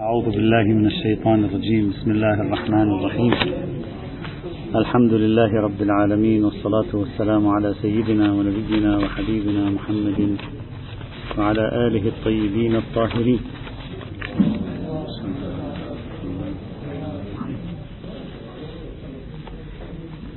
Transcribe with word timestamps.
أعوذ 0.00 0.24
بالله 0.24 0.62
من 0.62 0.86
الشيطان 0.86 1.44
الرجيم. 1.44 1.90
بسم 1.90 2.10
الله 2.10 2.34
الرحمن 2.40 2.88
الرحيم. 2.94 3.32
الحمد 4.74 5.12
لله 5.12 5.50
رب 5.60 5.82
العالمين 5.82 6.44
والصلاة 6.44 6.90
والسلام 6.94 7.48
على 7.48 7.74
سيدنا 7.82 8.32
ونبينا 8.32 8.98
وحبيبنا 8.98 9.70
محمد 9.70 10.36
وعلى 11.38 11.64
آله 11.86 12.08
الطيبين 12.08 12.76
الطاهرين. 12.76 13.40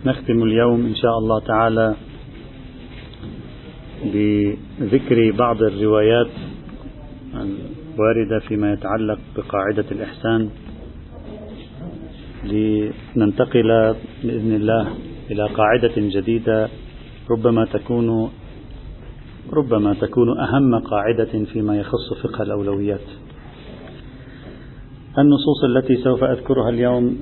نختم 0.05 0.43
اليوم 0.43 0.85
إن 0.85 0.95
شاء 0.95 1.17
الله 1.17 1.39
تعالى 1.39 1.95
بذكر 4.13 5.31
بعض 5.31 5.63
الروايات 5.63 6.31
واردة 7.97 8.39
فيما 8.39 8.73
يتعلق 8.73 9.19
بقاعدة 9.37 9.85
الإحسان 9.91 10.49
لننتقل 12.43 13.95
بإذن 14.23 14.53
الله 14.55 14.87
إلى 15.31 15.43
قاعدة 15.47 15.93
جديدة 15.97 16.69
ربما 17.31 17.65
تكون 17.65 18.31
ربما 19.53 19.93
تكون 19.93 20.39
أهم 20.39 20.79
قاعدة 20.79 21.45
فيما 21.53 21.77
يخص 21.79 22.13
فقه 22.23 22.43
الأولويات. 22.43 23.07
النصوص 25.17 25.63
التي 25.63 25.95
سوف 25.95 26.23
أذكرها 26.23 26.69
اليوم 26.69 27.19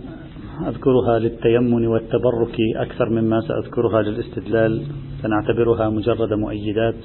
أذكرها 0.67 1.19
للتيمن 1.19 1.87
والتبرك 1.87 2.55
أكثر 2.75 3.09
مما 3.09 3.41
سأذكرها 3.41 4.01
للاستدلال 4.01 4.83
سنعتبرها 5.21 5.89
مجرد 5.89 6.33
مؤيدات 6.33 6.95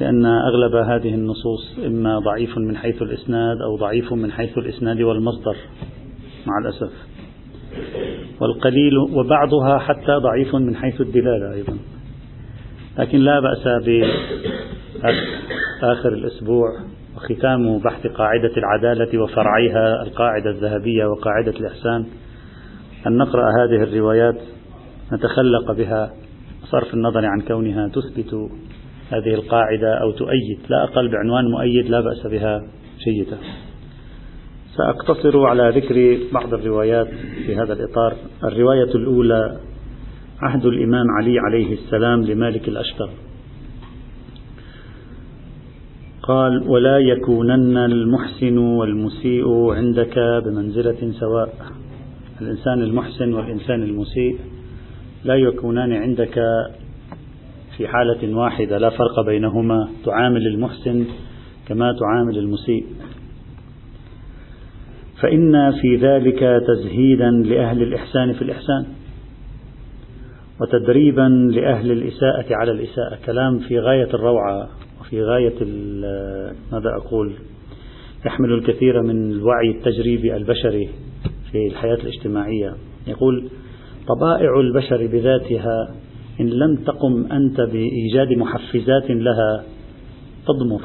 لأن 0.00 0.26
أغلب 0.26 0.74
هذه 0.74 1.14
النصوص 1.14 1.78
إما 1.86 2.18
ضعيف 2.18 2.58
من 2.58 2.76
حيث 2.76 3.02
الإسناد 3.02 3.56
أو 3.60 3.76
ضعيف 3.76 4.12
من 4.12 4.32
حيث 4.32 4.58
الإسناد 4.58 5.00
والمصدر 5.00 5.56
مع 6.46 6.58
الأسف. 6.58 6.92
والقليل 8.40 8.98
وبعضها 8.98 9.78
حتى 9.78 10.12
ضعيف 10.12 10.54
من 10.56 10.76
حيث 10.76 11.00
الدلالة 11.00 11.52
أيضا. 11.52 11.76
لكن 12.98 13.18
لا 13.18 13.40
بأس 13.40 13.68
بآخر 15.02 16.12
الأسبوع 16.12 16.68
وختام 17.16 17.78
بحث 17.78 18.06
قاعدة 18.06 18.52
العدالة 18.56 19.22
وفرعيها 19.22 20.02
القاعدة 20.02 20.50
الذهبية 20.50 21.06
وقاعدة 21.06 21.52
الإحسان. 21.60 22.06
أن 23.06 23.16
نقرأ 23.16 23.42
هذه 23.42 23.82
الروايات 23.82 24.40
نتخلق 25.12 25.72
بها 25.72 26.12
صرف 26.64 26.94
النظر 26.94 27.26
عن 27.26 27.40
كونها 27.40 27.88
تثبت 27.88 28.50
هذه 29.10 29.34
القاعدة 29.34 29.94
أو 29.94 30.10
تؤيد. 30.10 30.58
لا 30.68 30.84
أقل 30.84 31.08
بعنوان 31.08 31.44
مؤيد 31.50 31.90
لا 31.90 32.00
بأس 32.00 32.26
بها 32.26 32.64
جيدة. 33.04 33.36
سأقتصر 34.76 35.46
على 35.46 35.72
ذكر 35.76 36.18
بعض 36.32 36.54
الروايات 36.54 37.08
في 37.46 37.56
هذا 37.56 37.72
الإطار. 37.72 38.16
الرواية 38.44 38.94
الأولى 38.94 39.56
عهد 40.42 40.66
الإمام 40.66 41.06
علي 41.20 41.38
عليه 41.38 41.72
السلام 41.72 42.24
لمالك 42.24 42.68
الأشتر. 42.68 43.10
قال 46.22 46.68
ولا 46.68 46.98
يكونن 46.98 47.76
المحسن 47.76 48.58
والمسيء 48.58 49.70
عندك 49.70 50.18
بمنزلة 50.44 51.12
سواء. 51.20 51.54
الإنسان 52.40 52.82
المحسن 52.82 53.34
والإنسان 53.34 53.82
المسيء 53.82 54.38
لا 55.24 55.34
يكونان 55.34 55.92
عندك 55.92 56.42
في 57.76 57.88
حالة 57.88 58.36
واحدة 58.36 58.78
لا 58.78 58.90
فرق 58.90 59.26
بينهما 59.26 59.88
تعامل 60.04 60.46
المحسن 60.46 61.04
كما 61.68 61.92
تعامل 62.00 62.38
المسيء. 62.38 62.84
فإن 65.22 65.72
في 65.82 65.96
ذلك 65.96 66.62
تزهيدا 66.66 67.30
لأهل 67.30 67.82
الإحسان 67.82 68.32
في 68.32 68.42
الإحسان 68.42 68.86
وتدريبا 70.60 71.50
لأهل 71.54 71.92
الإساءة 71.92 72.46
على 72.50 72.72
الإساءة. 72.72 73.18
كلام 73.26 73.58
في 73.58 73.78
غاية 73.78 74.14
الروعة 74.14 74.68
وفي 75.00 75.22
غاية 75.22 75.64
ماذا 76.72 76.90
أقول؟ 77.02 77.32
يحمل 78.26 78.52
الكثير 78.52 79.02
من 79.02 79.30
الوعي 79.32 79.70
التجريبي 79.70 80.36
البشري 80.36 80.88
في 81.52 81.66
الحياة 81.70 81.94
الاجتماعية. 81.94 82.74
يقول 83.06 83.48
طبائع 84.08 84.60
البشر 84.60 85.06
بذاتها 85.06 85.94
إن 86.40 86.46
لم 86.46 86.76
تقم 86.76 87.32
أنت 87.32 87.60
بإيجاد 87.60 88.32
محفزات 88.32 89.10
لها 89.10 89.64
تضمر. 90.46 90.80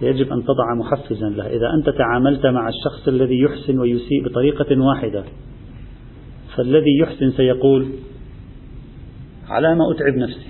يجب 0.00 0.32
أن 0.32 0.42
تضع 0.44 0.74
محفزا 0.74 1.28
لها. 1.28 1.46
إذا 1.46 1.74
أنت 1.74 1.90
تعاملت 1.90 2.46
مع 2.46 2.68
الشخص 2.68 3.08
الذي 3.08 3.40
يحسن 3.40 3.78
ويسيء 3.78 4.24
بطريقة 4.24 4.80
واحدة 4.80 5.24
فالذي 6.56 6.98
يحسن 7.00 7.30
سيقول 7.30 7.86
على 9.48 9.74
ما 9.74 9.80
أتعب 9.94 10.16
نفسي. 10.16 10.46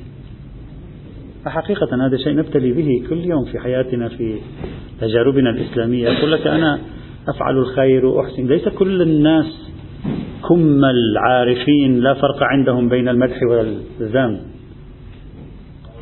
فحقيقة 1.45 2.07
هذا 2.07 2.17
شيء 2.17 2.37
نبتلي 2.37 2.73
به 2.73 3.09
كل 3.09 3.25
يوم 3.25 3.45
في 3.45 3.59
حياتنا 3.59 4.09
في 4.09 4.39
تجاربنا 5.01 5.51
الإسلامية. 5.51 6.09
يقول 6.09 6.33
لك 6.33 6.47
أنا 6.47 6.81
أفعل 7.29 7.59
الخير 7.59 8.07
وأحسن. 8.07 8.47
ليس 8.47 8.69
كل 8.69 9.03
الناس 9.03 9.62
كم 10.49 10.85
العارفين 10.85 12.01
لا 12.01 12.15
فرق 12.15 12.43
عندهم 12.43 12.89
بين 12.89 13.09
المدح 13.09 13.43
والذم. 13.43 14.41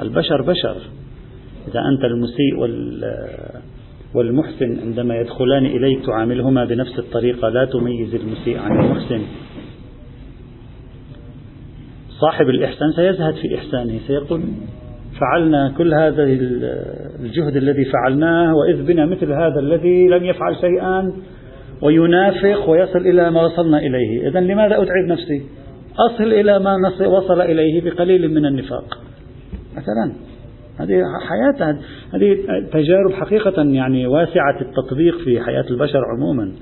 البشر 0.01 0.43
بشر. 0.43 0.77
إذا 1.69 1.81
أنت 1.93 2.05
المسيء 2.05 2.55
والمحسن 4.15 4.79
عندما 4.81 5.17
يدخلان 5.17 5.67
إليك 5.67 6.07
تعاملهما 6.07 6.65
بنفس 6.65 6.99
الطريقة 6.99 7.49
لا 7.49 7.65
تميز 7.65 8.15
المسيء 8.15 8.59
عن 8.59 8.85
المحسن. 8.85 9.21
صاحب 12.21 12.49
الإحسان 12.49 12.93
سيزهد 12.93 13.35
في 13.35 13.55
إحسانه 13.59 13.99
سيقول 14.07 14.43
فعلنا 15.21 15.75
كل 15.79 15.95
هذا 15.95 16.25
الجهد 17.21 17.57
الذي 17.57 17.85
فعلناه 17.85 18.55
وإذ 18.55 18.87
بنا 18.87 19.07
مثل 19.07 19.33
هذا 19.33 19.61
الذي 19.61 20.09
لم 20.09 20.25
يفعل 20.25 20.57
شيئا. 20.61 21.13
وينافق 21.83 22.69
ويصل 22.69 22.99
إلى 22.99 23.31
ما 23.31 23.43
وصلنا 23.43 23.79
إليه. 23.79 24.29
إذا 24.29 24.41
لماذا 24.41 24.83
أتعب 24.83 25.05
نفسي؟ 25.07 25.43
أصل 25.99 26.33
إلى 26.33 26.59
ما 26.59 26.77
وصل 27.07 27.41
إليه 27.41 27.81
بقليل 27.81 28.35
من 28.35 28.47
النفاق. 28.47 28.99
مثلا 29.77 30.13
هذه 30.79 31.03
حياة 31.29 31.79
هذه 32.15 32.37
تجارب 32.73 33.13
حقيقة 33.13 33.63
يعني 33.63 34.07
واسعة 34.07 34.61
التطبيق 34.61 35.19
في 35.19 35.41
حياة 35.41 35.65
البشر 35.71 36.01
عموما. 36.17 36.53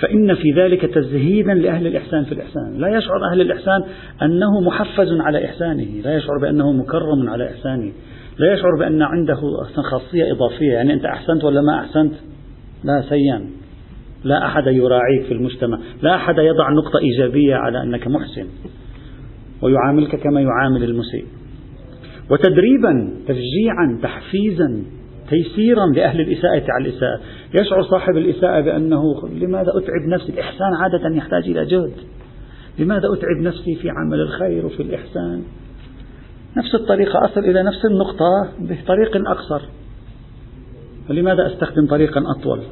فإن 0.00 0.34
في 0.34 0.52
ذلك 0.56 0.94
تزهيدا 0.94 1.54
لأهل 1.54 1.86
الإحسان 1.86 2.24
في 2.24 2.32
الإحسان. 2.32 2.78
لا 2.78 2.88
يشعر 2.88 3.30
أهل 3.32 3.40
الإحسان 3.40 3.84
أنه 4.22 4.60
محفز 4.60 5.20
على 5.20 5.44
إحسانه. 5.44 6.02
لا 6.04 6.16
يشعر 6.16 6.38
بأنه 6.40 6.72
مكرم 6.72 7.28
على 7.28 7.50
إحسانه. 7.50 7.92
لا 8.38 8.52
يشعر 8.52 8.78
بأن 8.78 9.02
عنده 9.02 9.40
خاصية 9.90 10.32
إضافية. 10.32 10.72
يعني 10.72 10.94
أنت 10.94 11.04
أحسنت 11.04 11.44
ولا 11.44 11.60
ما 11.60 11.80
أحسنت؟ 11.80 12.12
لا 12.84 13.02
سيان 13.08 13.57
لا 14.24 14.46
أحد 14.46 14.66
يراعيك 14.66 15.22
في 15.26 15.34
المجتمع 15.34 15.78
لا 16.02 16.14
أحد 16.14 16.38
يضع 16.38 16.70
نقطة 16.70 16.98
إيجابية 16.98 17.54
على 17.54 17.82
أنك 17.82 18.08
محسن 18.08 18.46
ويعاملك 19.62 20.16
كما 20.16 20.40
يعامل 20.40 20.84
المسيء. 20.84 21.26
وتدريبا 22.30 23.10
تشجيعا 23.26 23.98
تحفيزا 24.02 24.82
تيسيرا 25.30 25.86
لأهل 25.86 26.20
الإساءة 26.20 26.64
على 26.68 26.88
الإساءة. 26.88 27.20
يشعر 27.60 27.82
صاحب 27.82 28.16
الإساءة 28.16 28.60
بأنه 28.60 29.02
لماذا 29.28 29.68
أتعب 29.68 30.08
نفسي؟ 30.08 30.32
الإحسان 30.32 30.74
عادة 30.74 31.16
يحتاج 31.16 31.42
إلى 31.44 31.64
جهد. 31.64 31.92
لماذا 32.78 33.08
أتعب 33.12 33.42
نفسي 33.42 33.74
في 33.74 33.90
عمل 33.90 34.20
الخير 34.20 34.66
وفي 34.66 34.82
الإحسان؟ 34.82 35.42
نفس 36.56 36.74
الطريقة 36.74 37.24
أصل 37.24 37.40
إلى 37.40 37.62
نفس 37.62 37.84
النقطة 37.84 38.48
بطريق 38.58 39.28
أقصر. 39.28 39.60
فلماذا 41.08 41.46
أستخدم 41.46 41.86
طريقا 41.90 42.22
أطول؟ 42.38 42.62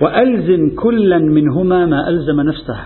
وألزم 0.00 0.76
كلا 0.76 1.18
منهما 1.18 1.86
ما 1.86 2.08
ألزم 2.08 2.40
نفسه. 2.40 2.78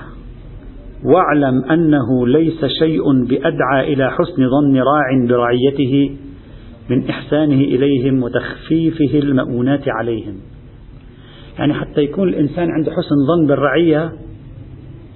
واعلم 1.05 1.65
أنه 1.65 2.27
ليس 2.27 2.65
شيء 2.65 3.25
بأدعى 3.25 3.93
إلى 3.93 4.11
حسن 4.11 4.49
ظن 4.51 4.77
راع 4.77 5.27
برعيته 5.29 6.17
من 6.91 7.09
إحسانه 7.09 7.61
إليهم 7.61 8.23
وتخفيفه 8.23 9.19
المؤونات 9.19 9.89
عليهم. 9.89 10.35
يعني 11.59 11.75
حتى 11.75 12.01
يكون 12.01 12.29
الإنسان 12.29 12.71
عنده 12.71 12.93
حسن 12.93 13.27
ظن 13.29 13.47
بالرعية 13.47 14.13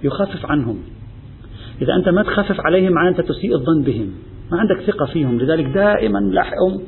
يخفف 0.05 0.47
عنهم. 0.47 0.79
إذا 1.83 1.95
أنت 1.97 2.09
ما 2.09 2.23
تخفف 2.23 2.61
عليهم 2.61 2.93
معناته 2.93 3.23
تسيء 3.23 3.55
الظن 3.55 3.83
بهم. 3.83 4.11
ما 4.53 4.59
عندك 4.59 4.81
ثقة 4.81 5.07
فيهم. 5.07 5.39
لذلك 5.39 5.65
دائما 5.65 6.19
لاحقهم 6.19 6.81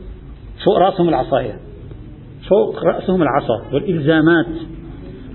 فوق 0.65 0.79
رأسهم 0.79 1.09
العصاية. 1.09 1.57
فوق 2.49 2.85
رأسهم 2.85 3.23
العصا 3.23 3.63
والإلزامات. 3.73 4.47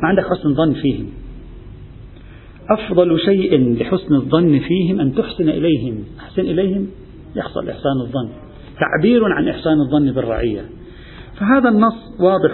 ما 0.02 0.08
عندك 0.08 0.24
حسن 0.24 0.54
ظن 0.54 0.74
فيهم. 0.74 1.08
أفضل 2.70 3.20
شيء 3.20 3.78
لحسن 3.80 4.16
الظن 4.16 4.60
فيهم 4.60 5.00
أن 5.00 5.16
تحسن 5.16 5.50
إليهم. 5.50 6.04
أحسن 6.20 6.42
إليهم؟ 6.42 6.88
يحصل 7.36 7.70
إحسان 7.70 8.02
الظن. 8.02 8.30
تعبير 8.80 9.26
عن 9.26 9.48
إحسان 9.48 9.80
الظن 9.80 10.12
بالرعية. 10.12 10.62
فهذا 11.40 11.70
النص 11.70 12.20
واضح 12.20 12.52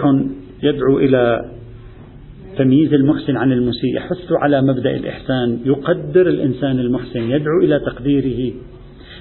يدعو 0.62 0.98
إلى 0.98 1.50
تمييز 2.56 2.94
المحسن 2.94 3.36
عن 3.36 3.52
المسيء. 3.52 3.96
يحث 3.96 4.32
على 4.42 4.62
مبدأ 4.62 4.96
الإحسان. 4.96 5.60
يقدر 5.64 6.28
الإنسان 6.28 6.78
المحسن. 6.78 7.20
يدعو 7.20 7.60
إلى 7.62 7.80
تقديره. 7.80 8.52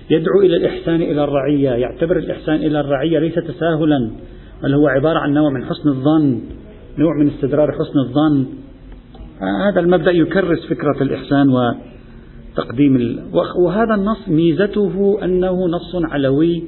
يدعو 0.10 0.42
إلى 0.42 0.58
الإحسان 0.58 1.02
إلى 1.02 1.24
الرعية. 1.24 1.70
يعتبر 1.70 2.18
الإحسان 2.18 2.56
إلى 2.56 2.80
الرعية 2.80 3.20
ليس 3.20 3.36
تساهلا 3.36 4.12
بل 4.64 4.74
هو 4.74 4.88
عبارة 4.88 5.20
عن 5.20 5.34
نوع 5.34 5.50
من 5.50 5.66
حسن 5.66 5.90
الظن. 5.90 6.42
نوع 6.98 7.18
من 7.18 7.28
استدرار 7.28 7.72
حسن 7.72 8.00
الظن. 8.00 8.46
هذا 9.66 9.80
المبدأ 9.80 10.12
يكرس 10.12 10.66
فكرة 10.66 11.02
الإحسان 11.02 11.50
وتقديم 11.50 12.96
ال... 12.96 13.24
وهذا 13.60 13.96
النص 13.96 14.30
ميزته 14.30 15.18
أنه 15.24 15.68
نص 15.68 15.96
علوي 15.96 16.64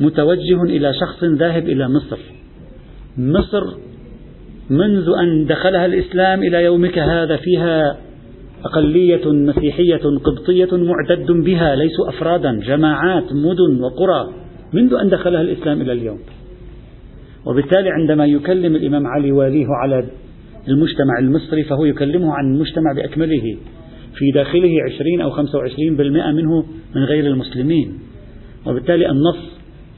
متوجه 0.00 0.62
إلى 0.62 0.92
شخص 0.94 1.24
ذاهب 1.24 1.68
إلى 1.68 1.88
مصر. 1.88 2.18
مصر 3.18 3.64
منذ 4.70 5.08
أن 5.22 5.46
دخلها 5.46 5.86
الإسلام 5.86 6.42
إلى 6.42 6.64
يومك 6.64 6.98
هذا 6.98 7.36
فيها 7.36 7.96
أقلية 8.64 9.32
مسيحية 9.32 10.02
قبطية 10.24 10.68
معتد 10.76 11.26
بها 11.32 11.76
ليسوا 11.76 12.08
أفرادا 12.08 12.60
جماعات 12.66 13.32
مدن 13.32 13.80
وقرى 13.80 14.32
منذ 14.72 14.94
أن 14.94 15.08
دخلها 15.08 15.40
الإسلام 15.40 15.80
إلى 15.80 15.92
اليوم. 15.92 16.18
وبالتالي 17.46 17.90
عندما 17.90 18.26
يكلم 18.26 18.76
الإمام 18.76 19.06
علي 19.06 19.32
واليه 19.32 19.66
على 19.82 20.04
المجتمع 20.68 21.18
المصري 21.20 21.64
فهو 21.64 21.84
يكلمه 21.84 22.34
عن 22.34 22.54
المجتمع 22.54 22.92
بأكمله 22.96 23.56
في 24.14 24.30
داخله 24.34 24.70
20 24.94 25.20
أو 25.20 25.30
25% 25.30 25.40
منه 26.32 26.64
من 26.94 27.04
غير 27.04 27.26
المسلمين. 27.26 27.98
وبالتالي 28.66 29.10
النص 29.10 29.36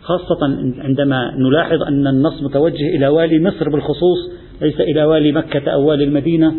خاصة 0.03 0.73
عندما 0.79 1.35
نلاحظ 1.39 1.83
أن 1.83 2.07
النص 2.07 2.43
متوجه 2.43 2.97
إلى 2.97 3.09
والي 3.09 3.45
مصر 3.45 3.69
بالخصوص 3.69 4.31
ليس 4.63 4.81
إلى 4.81 5.05
والي 5.05 5.33
مكة 5.33 5.71
أو 5.71 5.89
والي 5.89 6.05
المدينة. 6.05 6.55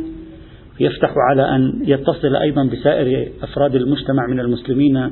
يفتح 0.80 1.13
على 1.30 1.56
أن 1.56 1.81
يتصل 1.86 2.36
أيضا 2.36 2.63
بسائر 2.63 3.31
أفراد 3.44 3.75
المجتمع 3.75 4.27
من 4.30 4.39
المسلمين 4.39 5.09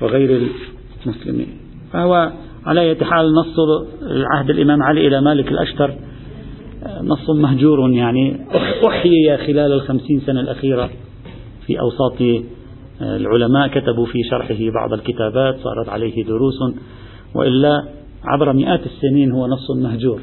وغير 0.00 0.48
المسلمين. 1.06 1.48
فهو 1.92 2.32
على 2.64 2.80
أية 2.80 3.04
حال 3.04 3.34
نص 3.34 3.56
عهد 4.34 4.50
الإمام 4.50 4.82
علي 4.82 5.06
إلى 5.06 5.20
مالك 5.20 5.48
الأشتر 5.48 5.94
نص 7.00 7.30
مهجور 7.30 7.90
يعني 7.90 8.40
أحيي 8.86 9.36
خلال 9.36 9.72
الخمسين 9.72 10.20
سنة 10.20 10.40
الأخيرة 10.40 10.90
في 11.66 11.80
أوساط 11.80 12.44
العلماء 13.00 13.68
كتبوا 13.68 14.06
في 14.06 14.18
شرحه 14.30 14.70
بعض 14.74 14.92
الكتابات 14.92 15.58
صارت 15.58 15.88
عليه 15.88 16.24
دروس 16.24 16.54
وإلا 17.34 17.84
عبر 18.24 18.52
مئات 18.52 18.86
السنين 18.86 19.32
هو 19.32 19.46
نص 19.46 19.70
مهجور. 19.82 20.20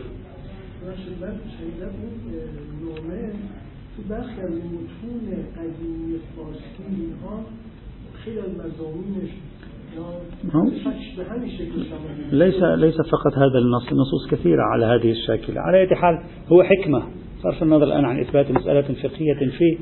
ليس 12.31 12.63
ليس 12.63 12.95
فقط 13.11 13.33
هذا 13.33 13.59
النص 13.59 13.93
نصوص 13.93 14.27
كثيرة 14.31 14.61
على 14.61 14.85
هذه 14.85 15.11
الشاكلة. 15.11 15.61
على 15.61 15.77
أي 15.77 15.95
حال 15.95 16.19
هو 16.51 16.63
حكمة. 16.63 17.03
صرف 17.43 17.63
النظر 17.63 17.83
الآن 17.83 18.05
عن 18.05 18.19
إثبات 18.19 18.51
مسألة 18.51 18.81
فقهية 18.81 19.49
فيه. 19.57 19.77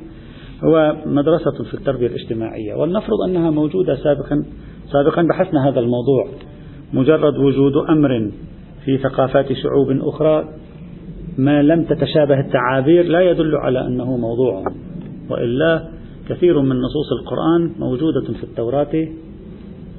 هو 0.63 0.95
مدرسة 1.05 1.63
في 1.63 1.73
التربية 1.73 2.07
الاجتماعية. 2.07 2.75
ولنفرض 2.75 3.21
أنها 3.27 3.49
موجودة 3.49 3.95
سابقا 3.95 4.45
سابقا 4.91 5.21
بحثنا 5.21 5.69
هذا 5.69 5.79
الموضوع. 5.79 6.27
مجرد 6.93 7.37
وجود 7.37 7.73
أمر 7.89 8.31
في 8.85 8.97
ثقافات 8.97 9.53
شعوب 9.53 9.91
أخرى 9.91 10.49
ما 11.37 11.61
لم 11.61 11.83
تتشابه 11.83 12.39
التعابير 12.39 13.05
لا 13.05 13.21
يدل 13.21 13.55
على 13.55 13.87
أنه 13.87 14.17
موضوع. 14.17 14.63
وإلا 15.29 15.89
كثير 16.29 16.61
من 16.61 16.75
نصوص 16.75 17.11
القرآن 17.21 17.79
موجودة 17.79 18.33
في 18.39 18.43
التوراة 18.43 19.07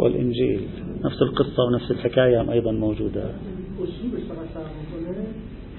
والإنجيل. 0.02 0.60
نفس 1.04 1.22
القصة 1.22 1.64
ونفس 1.64 1.90
الحكاية 1.90 2.52
أيضا 2.52 2.72
موجودة. 2.72 3.24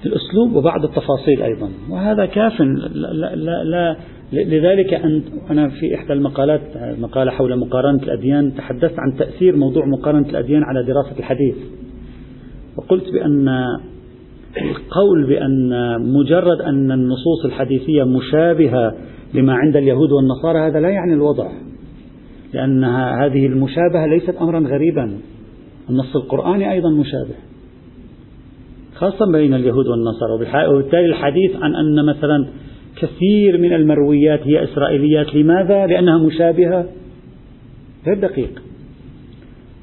الأسلوب 0.06 0.54
وبعض 0.54 0.84
التفاصيل 0.84 1.42
أيضا. 1.42 1.70
وهذا 1.90 2.26
كاف. 2.26 2.60
لا, 2.60 3.36
لا, 3.36 3.64
لا 3.64 3.96
لذلك 4.32 4.94
أن 4.94 5.22
أنا 5.50 5.68
في 5.68 5.94
إحدى 5.94 6.12
المقالات 6.12 6.60
مقالة 6.98 7.30
حول 7.30 7.58
مقارنة 7.58 8.02
الأديان 8.02 8.54
تحدثت 8.54 8.98
عن 8.98 9.16
تأثير 9.18 9.56
موضوع 9.56 9.86
مقارنة 9.86 10.28
الأديان 10.28 10.62
على 10.62 10.82
دراسة 10.82 11.18
الحديث. 11.18 11.54
وقلت 12.76 13.12
بأن 13.12 13.48
القول 14.62 15.26
بأن 15.26 15.70
مجرد 16.12 16.60
أن 16.60 16.92
النصوص 16.92 17.44
الحديثية 17.44 18.04
مشابهة 18.04 18.94
لما 19.34 19.54
عند 19.54 19.76
اليهود 19.76 20.12
والنصارى 20.12 20.58
هذا 20.58 20.80
لا 20.80 20.88
يعني 20.88 21.14
الوضع. 21.14 21.50
لأن 22.54 22.84
هذه 22.84 23.46
المشابهة 23.46 24.06
ليست 24.06 24.36
أمرا 24.40 24.60
غريبا. 24.60 25.18
النص 25.90 26.16
القرآني 26.16 26.72
أيضا 26.72 26.90
مشابه. 26.90 27.34
خاصة 28.94 29.32
بين 29.32 29.54
اليهود 29.54 29.86
والنصارى 29.86 30.32
وبالتالي 30.68 31.06
الحديث 31.06 31.56
عن 31.56 31.74
أن 31.74 32.06
مثلا 32.06 32.46
كثير 32.96 33.58
من 33.58 33.72
المرويات 33.72 34.40
هي 34.40 34.64
إسرائيليات 34.64 35.34
لماذا؟ 35.34 35.86
لأنها 35.86 36.18
مشابهة. 36.18 36.86
غير 38.06 38.18
دقيق. 38.18 38.62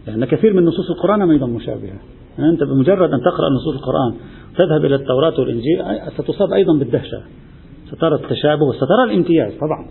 لأن 0.07 0.25
كثير 0.25 0.53
من 0.53 0.65
نصوص 0.65 0.89
القرآن 0.89 1.31
أيضا 1.31 1.47
مشابهة. 1.47 1.99
أنت 2.39 2.63
بمجرد 2.63 3.13
أن 3.13 3.19
تقرأ 3.19 3.49
نصوص 3.49 3.75
القرآن 3.75 4.13
تذهب 4.57 4.85
إلى 4.85 4.95
التوراة 4.95 5.39
والإنجيل 5.39 5.83
ستصاب 6.17 6.53
أيضا 6.53 6.77
بالدهشة. 6.79 7.21
سترى 7.91 8.15
التشابه 8.15 8.63
وسترى 8.63 9.03
الامتياز 9.05 9.53
طبعا. 9.53 9.87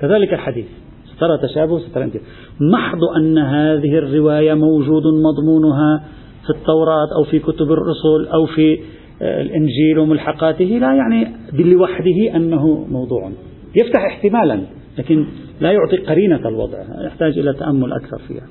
كذلك 0.00 0.34
الحديث. 0.34 0.66
سترى 1.16 1.38
تشابه 1.48 1.78
سترى 1.78 2.04
امتياز 2.04 2.22
محض 2.60 2.98
أن 3.16 3.38
هذه 3.38 3.98
الرواية 3.98 4.54
موجود 4.54 5.02
مضمونها 5.06 6.04
في 6.44 6.50
التوراة 6.50 7.08
أو 7.18 7.24
في 7.24 7.38
كتب 7.38 7.72
الرسل 7.72 8.32
أو 8.34 8.46
في 8.46 8.78
آه، 9.22 9.42
الإنجيل 9.42 9.98
وملحقاته 9.98 10.64
لا 10.64 10.94
يعني 10.94 11.32
لوحده 11.52 12.36
أنه 12.36 12.86
موضوع. 12.90 13.30
يفتح 13.76 14.04
احتمالا 14.04 14.60
لكن 14.98 15.26
لا 15.60 15.72
يعطي 15.72 15.96
قرينة 15.96 16.48
الوضع 16.48 16.78
يحتاج 17.06 17.38
إلى 17.38 17.52
تأمل 17.52 17.92
أكثر 17.92 18.18
فيها. 18.28 18.46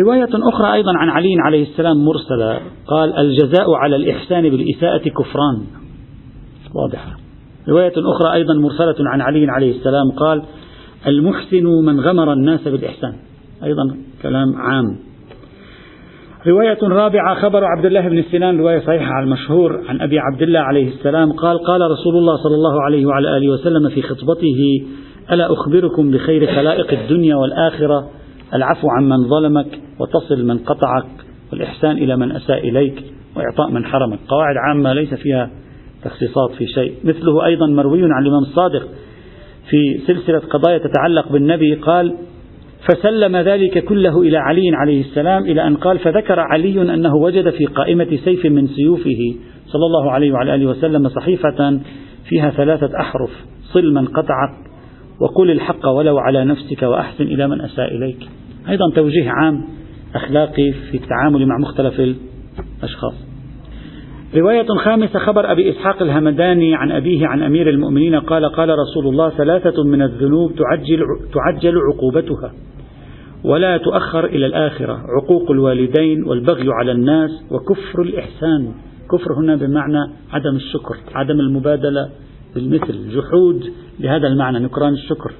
رواية 0.00 0.28
أخرى 0.54 0.74
أيضا 0.74 0.92
عن 0.96 1.08
علي 1.08 1.34
عليه 1.38 1.62
السلام 1.62 2.04
مرسلة 2.04 2.60
قال 2.86 3.16
الجزاء 3.16 3.74
على 3.74 3.96
الإحسان 3.96 4.42
بالإساءة 4.42 5.08
كفران. 5.08 5.64
واضحة. 6.74 7.16
رواية 7.68 7.92
أخرى 7.96 8.32
أيضا 8.34 8.54
مرسلة 8.54 8.96
عن 9.00 9.20
علي 9.20 9.46
عليه 9.50 9.78
السلام 9.78 10.10
قال 10.16 10.42
المحسن 11.06 11.64
من 11.84 12.00
غمر 12.00 12.32
الناس 12.32 12.68
بالإحسان. 12.68 13.12
أيضا 13.64 13.96
كلام 14.22 14.56
عام. 14.56 15.08
رواية 16.46 16.78
رابعة 16.82 17.34
خبر 17.34 17.64
عبد 17.64 17.84
الله 17.84 18.08
بن 18.08 18.22
سنان 18.22 18.58
رواية 18.58 18.80
صحيحة 18.80 19.12
على 19.12 19.24
المشهور 19.24 19.80
عن 19.88 20.00
أبي 20.00 20.18
عبد 20.18 20.42
الله 20.42 20.60
عليه 20.60 20.88
السلام 20.88 21.32
قال 21.32 21.58
قال 21.58 21.80
رسول 21.80 22.16
الله 22.16 22.36
صلى 22.36 22.54
الله 22.54 22.82
عليه 22.82 23.06
وعلى 23.06 23.36
آله 23.36 23.48
وسلم 23.48 23.88
في 23.88 24.02
خطبته 24.02 24.86
ألا 25.32 25.52
أخبركم 25.52 26.10
بخير 26.10 26.46
خلائق 26.46 27.00
الدنيا 27.00 27.36
والآخرة؟ 27.36 28.10
العفو 28.54 28.88
عن 28.88 29.08
من 29.08 29.28
ظلمك 29.28 29.80
وتصل 30.00 30.44
من 30.44 30.58
قطعك 30.58 31.06
والإحسان 31.52 31.96
إلى 31.96 32.16
من 32.16 32.32
أساء 32.32 32.68
إليك 32.68 33.04
وإعطاء 33.36 33.70
من 33.70 33.84
حرمك. 33.84 34.18
قواعد 34.28 34.56
عامة 34.68 34.92
ليس 34.92 35.14
فيها 35.14 35.50
تخصيصات 36.04 36.50
في 36.50 36.66
شيء. 36.66 36.94
مثله 37.04 37.46
أيضا 37.46 37.66
مروي 37.66 38.02
عن 38.02 38.22
الإمام 38.22 38.42
الصادق 38.42 38.88
في 39.70 40.00
سلسلة 40.06 40.38
قضايا 40.38 40.78
تتعلق 40.78 41.32
بالنبي 41.32 41.74
قال 41.74 42.14
فسلم 42.88 43.36
ذلك 43.36 43.84
كله 43.84 44.20
إلى 44.20 44.36
علي 44.36 44.70
عليه 44.74 45.00
السلام 45.00 45.42
إلى 45.44 45.66
أن 45.66 45.76
قال 45.76 45.98
فذكر 45.98 46.40
علي 46.40 46.94
أنه 46.94 47.14
وجد 47.14 47.50
في 47.50 47.64
قائمة 47.64 48.18
سيف 48.24 48.46
من 48.46 48.66
سيوفه 48.66 49.34
صلى 49.66 49.86
الله 49.86 50.12
عليه 50.12 50.32
وعلى 50.32 50.54
آله 50.54 50.66
وسلم 50.66 51.08
صحيفة 51.08 51.80
فيها 52.28 52.50
ثلاثة 52.50 53.00
أحرف 53.00 53.30
صل 53.62 53.94
من 53.94 54.06
قطعك 54.06 54.68
وقل 55.20 55.50
الحق 55.50 55.88
ولو 55.88 56.18
على 56.18 56.44
نفسك 56.44 56.82
وأحسن 56.82 57.24
إلى 57.24 57.48
من 57.48 57.60
أساء 57.60 57.96
إليك. 57.96 58.28
أيضا 58.68 58.84
توجيه 58.94 59.30
عام 59.30 59.64
أخلاقي 60.14 60.72
في 60.72 60.96
التعامل 60.96 61.46
مع 61.46 61.58
مختلف 61.58 62.00
الأشخاص. 62.00 63.14
رواية 64.34 64.66
خامسة 64.84 65.18
خبر 65.18 65.52
أبي 65.52 65.70
إسحاق 65.70 66.02
الهمداني 66.02 66.74
عن 66.74 66.92
أبيه 66.92 67.26
عن 67.26 67.42
أمير 67.42 67.70
المؤمنين 67.70 68.14
قال 68.14 68.52
قال 68.52 68.68
رسول 68.68 69.06
الله 69.06 69.30
ثلاثة 69.30 69.84
من 69.84 70.02
الذنوب 70.02 70.52
تعجل, 70.54 71.02
تعجل 71.34 71.74
عقوبتها 71.92 72.52
ولا 73.44 73.76
تؤخر 73.76 74.24
إلى 74.24 74.46
الآخرة 74.46 75.00
عقوق 75.22 75.50
الوالدين 75.50 76.24
والبغي 76.24 76.66
على 76.80 76.92
الناس 76.92 77.30
وكفر 77.50 78.02
الإحسان. 78.02 78.72
كفر 79.12 79.32
هنا 79.32 79.56
بمعنى 79.56 80.10
عدم 80.32 80.56
الشكر 80.56 80.96
عدم 81.14 81.40
المبادلة 81.40 82.08
بالمثل 82.54 83.08
جحود 83.08 83.64
لهذا 84.00 84.26
المعنى 84.28 84.58
نكران 84.58 84.92
الشكر. 84.92 85.32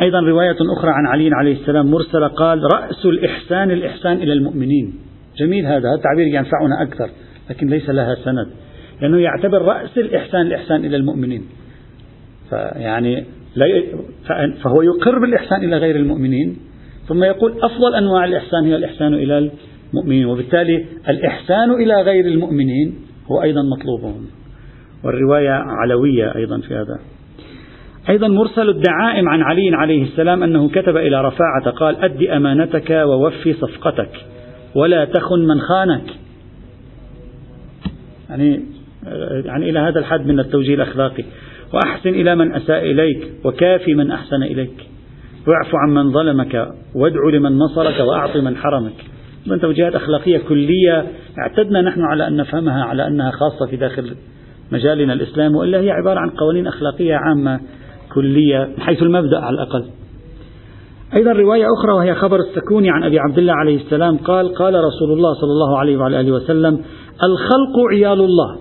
أيضا 0.00 0.20
رواية 0.20 0.56
أخرى 0.78 0.90
عن 0.90 1.06
علي 1.06 1.30
عليه 1.32 1.60
السلام 1.60 1.90
مرسلة 1.90 2.26
قال 2.26 2.62
رأس 2.74 3.06
الإحسان 3.06 3.70
الإحسان 3.70 4.16
إلى 4.16 4.32
المؤمنين. 4.32 5.11
جميل 5.36 5.66
هذا 5.66 5.88
التعبير 5.98 6.26
ينفعنا 6.26 6.82
أكثر 6.82 7.10
لكن 7.50 7.66
ليس 7.66 7.90
لها 7.90 8.14
سند 8.14 8.46
لأنه 9.00 9.18
يعتبر 9.18 9.62
رأس 9.62 9.98
الإحسان 9.98 10.40
الإحسان 10.40 10.84
إلى 10.84 10.96
المؤمنين. 10.96 11.42
فيعني 12.50 13.24
فهو 14.62 14.82
يقر 14.82 15.18
بالإحسان 15.18 15.64
إلى 15.64 15.76
غير 15.76 15.96
المؤمنين 15.96 16.56
ثم 17.08 17.24
يقول 17.24 17.52
أفضل 17.62 17.94
أنواع 17.94 18.24
الإحسان 18.24 18.64
هي 18.64 18.76
الإحسان 18.76 19.14
إلى 19.14 19.50
المؤمنين 19.92 20.26
وبالتالي 20.26 20.84
الإحسان 21.08 21.70
إلى 21.70 22.02
غير 22.02 22.26
المؤمنين 22.26 22.94
هو 23.26 23.42
أيضا 23.42 23.60
مطلوب. 23.62 24.14
والرواية 25.04 25.50
علوية 25.50 26.36
أيضا 26.36 26.60
في 26.60 26.74
هذا. 26.74 26.98
أيضا 28.08 28.28
مرسل 28.28 28.68
الدعائم 28.68 29.28
عن 29.28 29.42
علي 29.42 29.70
عليه 29.74 30.02
السلام 30.02 30.42
أنه 30.42 30.68
كتب 30.68 30.96
إلى 30.96 31.20
رفاعة 31.20 31.70
قال 31.70 31.96
أد 31.96 32.22
أمانتك 32.22 32.90
ووفي 32.90 33.52
صفقتك. 33.52 34.10
ولا 34.74 35.04
تخن 35.04 35.38
من 35.38 35.60
خانك. 35.60 36.04
يعني 38.30 38.60
يعني 39.44 39.70
إلى 39.70 39.78
هذا 39.78 39.98
الحد 39.98 40.26
من 40.26 40.40
التوجيه 40.40 40.74
الأخلاقي. 40.74 41.24
وأحسن 41.74 42.08
إلى 42.08 42.34
من 42.34 42.54
أساء 42.54 42.90
إليك 42.90 43.32
وكافي 43.44 43.94
من 43.94 44.10
أحسن 44.10 44.42
إليك. 44.42 44.88
واعف 45.46 45.74
عن 45.74 45.94
من 45.94 46.12
ظلمك 46.12 46.68
وادع 46.94 47.20
لمن 47.32 47.58
نصرك 47.58 48.00
وأعط 48.00 48.36
من 48.36 48.56
حرمك. 48.56 49.04
من 49.46 49.60
توجيهات 49.60 49.94
أخلاقية 49.94 50.38
كلية 50.38 51.06
اعتدنا 51.38 51.82
نحن 51.82 52.00
على 52.00 52.26
أن 52.26 52.36
نفهمها 52.36 52.84
على 52.84 53.06
أنها 53.06 53.30
خاصة 53.30 53.66
في 53.70 53.76
داخل 53.76 54.14
مجالنا 54.72 55.12
الإسلام 55.12 55.56
وإلا 55.56 55.80
هي 55.80 55.90
عبارة 55.90 56.20
عن 56.20 56.30
قوانين 56.30 56.66
أخلاقية 56.66 57.14
عامة 57.14 57.60
كلية 58.14 58.68
حيث 58.78 59.02
المبدأ 59.02 59.38
على 59.38 59.54
الأقل. 59.54 59.84
أيضا 61.14 61.32
رواية 61.32 61.66
أخرى 61.78 61.92
وهي 61.92 62.14
خبر 62.14 62.40
السكوني 62.40 62.90
عن 62.90 63.02
أبي 63.04 63.18
عبد 63.18 63.38
الله 63.38 63.52
عليه 63.52 63.76
السلام. 63.76 64.16
قال 64.16 64.54
قال 64.54 64.74
رسول 64.74 65.12
الله 65.12 65.34
صلى 65.34 65.50
الله 65.50 65.78
عليه 65.78 65.96
وعلى 65.96 66.20
آله 66.20 66.32
وسلم 66.32 66.74
الخلق 67.22 67.92
عيال 67.92 68.20
الله. 68.20 68.56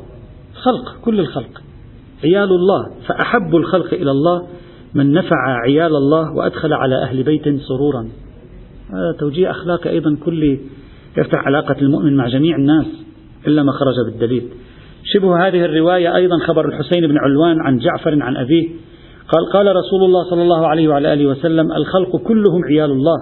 خلق 0.53 1.05
كل 1.05 1.19
الخلق. 1.19 1.61
عيال 2.23 2.49
الله 2.49 2.85
فأحب 3.07 3.55
الخلق 3.55 3.93
إلى 3.93 4.11
الله 4.11 4.47
من 4.93 5.11
نفع 5.11 5.35
عيال 5.65 5.95
الله 5.95 6.35
وأدخل 6.35 6.73
على 6.73 7.03
أهل 7.03 7.23
بيت 7.23 7.43
سرورا. 7.43 8.09
هذا 8.89 9.17
توجيه 9.19 9.51
أخلاقي 9.51 9.89
أيضا 9.89 10.17
كلي 10.25 10.59
يفتح 11.17 11.47
علاقة 11.47 11.75
المؤمن 11.81 12.15
مع 12.15 12.27
جميع 12.27 12.55
الناس 12.55 12.85
إلا 13.47 13.63
ما 13.63 13.71
خرج 13.71 14.11
بالدليل. 14.11 14.43
شبه 15.03 15.47
هذه 15.47 15.65
الرواية 15.65 16.15
أيضا 16.15 16.37
خبر 16.47 16.65
الحسين 16.65 17.07
بن 17.07 17.17
علوان 17.17 17.61
عن 17.61 17.77
جعفر 17.77 18.21
عن 18.21 18.37
أبيه. 18.37 18.69
قال 19.31 19.51
قال 19.53 19.75
رسول 19.75 20.03
الله 20.03 20.29
صلى 20.29 20.41
الله 20.41 20.67
عليه 20.67 20.87
وعلى 20.87 21.13
آله 21.13 21.25
وسلم 21.25 21.71
الخلق 21.71 22.17
كلهم 22.17 22.65
عيال 22.65 22.91
الله 22.91 23.17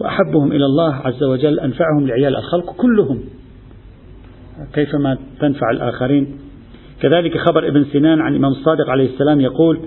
وأحبهم 0.00 0.52
إلى 0.52 0.66
الله 0.66 0.94
عز 0.94 1.22
وجل 1.22 1.60
أنفعهم 1.60 2.06
لعيال 2.06 2.36
الخلق 2.36 2.72
كلهم. 2.72 3.20
كيفما 4.72 5.18
تنفع 5.40 5.70
الآخرين؟ 5.70 6.38
كذلك 7.00 7.38
خبر 7.38 7.68
ابن 7.68 7.84
سنان 7.84 8.20
عن 8.20 8.32
الإمام 8.32 8.52
الصادق 8.52 8.90
عليه 8.90 9.12
السلام 9.12 9.40
يقول 9.40 9.80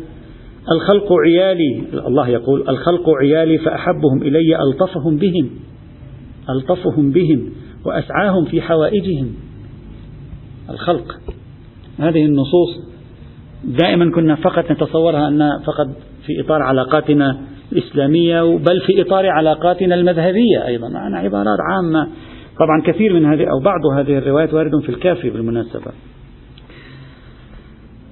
الخلق 0.72 1.14
عيالي 1.26 1.84
الله 2.08 2.28
يقول 2.28 2.70
الخلق 2.70 3.10
عيالي 3.22 3.58
فأحبهم 3.58 4.22
إلي 4.22 4.60
ألطفهم 4.60 5.18
بهم 5.18 5.50
ألطفهم 6.50 7.12
بهم 7.12 7.50
وأسعاهم 7.86 8.46
في 8.46 8.62
حوائجهم. 8.62 9.34
الخلق 10.70 11.20
هذه 12.00 12.26
النصوص 12.26 12.91
دائما 13.64 14.12
كنا 14.12 14.36
فقط 14.36 14.72
نتصورها 14.72 15.28
أن 15.28 15.50
فقط 15.66 15.88
في 16.26 16.42
إطار 16.42 16.62
علاقاتنا 16.62 17.38
الإسلامية 17.72 18.58
بل 18.58 18.82
في 18.88 19.02
إطار 19.02 19.30
علاقاتنا 19.30 19.96
المذهبية 19.96 20.68
أيضا. 20.68 20.90
معنا 20.90 21.18
عبارات 21.18 21.58
عامة. 21.72 22.08
طبعا 22.60 22.82
كثير 22.86 23.14
من 23.14 23.26
هذه 23.26 23.46
أو 23.52 23.60
بعض 23.60 23.86
هذه 23.86 24.18
الروايات 24.18 24.54
وارد 24.54 24.80
في 24.82 24.90
الكافي 24.90 25.30
بالمناسبة. 25.30 25.92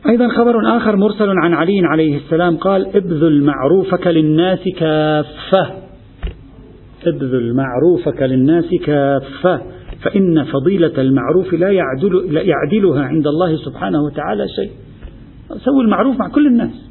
أيضا 0.09 0.27
خبر 0.27 0.77
آخر 0.77 0.95
مرسل 0.95 1.29
عن 1.29 1.53
علي 1.53 1.81
عليه 1.83 2.17
السلام 2.17 2.57
قال 2.57 2.95
ابذل 2.95 3.43
معروفك 3.43 4.07
للناس 4.07 4.59
كافة. 4.77 5.67
ابذل 7.07 7.55
معروفك 7.55 8.21
للناس 8.21 8.65
كافة. 8.85 9.61
فإن 10.01 10.43
فضيلة 10.43 11.01
المعروف 11.01 11.53
لا, 11.53 11.71
يعدل 11.71 12.29
يعدلها 12.31 13.03
عند 13.03 13.27
الله 13.27 13.55
سبحانه 13.55 14.03
وتعالى 14.03 14.45
شيء. 14.55 14.71
سوي 15.57 15.83
المعروف 15.83 16.19
مع 16.19 16.29
كل 16.29 16.47
الناس. 16.47 16.89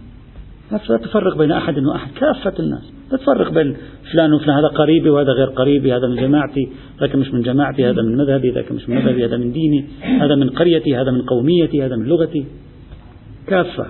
لا 0.73 0.97
تفرق 0.97 1.39
بين 1.39 1.53
أحد 1.53 1.79
وأحد 1.79 2.11
كافة 2.21 2.59
الناس. 2.59 2.93
لا 3.13 3.19
تفرق 3.19 3.53
بين 3.53 3.77
فلان 4.13 4.33
وفلان 4.33 4.57
هذا 4.57 4.69
قريبي 4.69 5.11
وهذا 5.11 5.33
غير 5.33 5.47
قريبي 5.47 5.93
هذا 5.93 6.07
من 6.07 6.17
جماعتي 6.17 6.69
ذاك 7.01 7.17
مش 7.17 7.35
من 7.35 7.41
جماعتي 7.41 7.91
هذا 7.91 8.03
من 8.03 8.17
مذهبي 8.17 8.51
ذاك 8.51 8.73
مش 8.73 8.89
من 8.89 8.97
مذهبي 8.97 9.25
هذا 9.25 9.37
من 9.37 9.53
ديني 9.53 9.85
هذا 10.21 10.35
من 10.35 10.51
قريتي 10.51 10.97
هذا 10.97 11.11
من 11.11 11.23
قوميتي 11.23 11.85
هذا 11.85 11.97
من 11.97 12.07
لغتي. 12.07 12.47
كافة. 13.47 13.87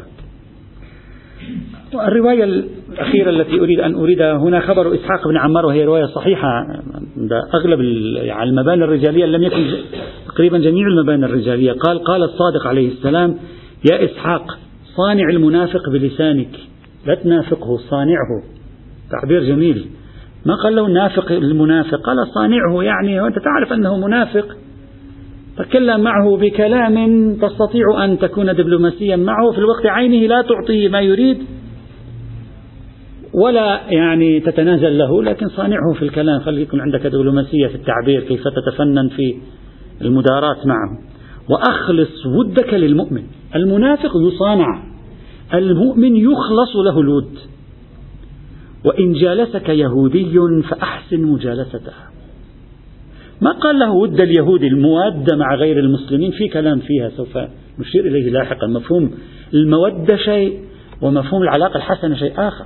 الرواية 1.94 2.44
الأخيرة 2.44 3.30
التي 3.30 3.60
أريد 3.60 3.80
أن 3.80 3.94
أريدها 3.94 4.36
هنا 4.36 4.60
خبر 4.60 4.94
إسحاق 4.94 5.28
بن 5.28 5.36
عمار 5.36 5.66
وهي 5.66 5.84
رواية 5.84 6.06
صحيحة. 6.06 6.48
أغلب 7.54 7.80
يعني 8.14 8.50
المباني 8.50 8.84
الرجالية 8.84 9.26
لم 9.26 9.42
يكن 9.42 9.64
تقريبا 10.28 10.58
جميع 10.58 10.86
المباني 10.86 11.26
الرجالية. 11.26 11.72
قال 11.72 12.04
قال 12.04 12.22
الصادق 12.22 12.66
عليه 12.66 12.88
السلام 12.88 13.38
يا 13.84 14.04
إسحاق 14.04 14.58
صانع 14.96 15.30
المنافق 15.30 15.90
بلسانك 15.92 16.50
لا 17.06 17.14
تنافقه 17.14 17.76
صانعه. 17.90 18.42
تعبير 19.10 19.44
جميل. 19.44 19.86
ما 20.46 20.54
قال 20.54 20.76
له 20.76 20.88
نافق 20.88 21.32
المنافق؟ 21.32 22.00
قال 22.00 22.16
صانعه 22.34 22.82
يعني 22.82 23.20
وأنت 23.20 23.38
تعرف 23.38 23.72
أنه 23.72 24.06
منافق. 24.06 24.56
تكلم 25.56 26.00
معه 26.00 26.36
بكلام 26.36 27.34
تستطيع 27.34 28.04
أن 28.04 28.18
تكون 28.18 28.52
دبلوماسيا 28.52 29.16
معه 29.16 29.50
في 29.52 29.58
الوقت 29.58 29.86
عينه 29.86 30.26
لا 30.26 30.42
تعطيه 30.42 30.88
ما 30.88 31.00
يريد 31.00 31.38
ولا 33.34 33.80
يعني 33.88 34.40
تتنازل 34.40 34.98
له 34.98 35.22
لكن 35.22 35.48
صانعه 35.48 35.92
في 35.98 36.02
الكلام. 36.02 36.40
خلي 36.40 36.62
يكون 36.62 36.80
عندك 36.80 37.06
دبلوماسية 37.06 37.66
في 37.66 37.74
التعبير 37.74 38.20
كيف 38.20 38.40
تتفنن 38.48 39.08
في 39.08 39.36
المداراة 40.00 40.66
معه. 40.66 40.98
وأخلص 41.50 42.26
ودك 42.26 42.74
للمؤمن. 42.74 43.22
المنافق 43.56 44.10
يصانع 44.16 44.82
المؤمن 45.54 46.16
يخلص 46.16 46.76
له 46.84 47.00
الود 47.00 47.38
وإن 48.84 49.12
جالسك 49.12 49.68
يهودي 49.68 50.62
فأحسن 50.70 51.22
مجالسته 51.22 51.92
ما 53.40 53.52
قال 53.52 53.78
له 53.78 53.92
ود 53.92 54.20
اليهود 54.20 54.62
المودة 54.62 55.36
مع 55.36 55.54
غير 55.54 55.78
المسلمين؟ 55.78 56.30
في 56.30 56.48
كلام 56.48 56.78
فيها 56.78 57.08
سوف 57.08 57.38
نشير 57.78 58.06
إليه 58.06 58.30
لاحقا. 58.30 58.66
مفهوم 58.66 59.10
المودة 59.54 60.16
شيء 60.16 60.60
ومفهوم 61.02 61.42
العلاقة 61.42 61.76
الحسنة 61.76 62.14
شيء 62.14 62.32
آخر. 62.36 62.64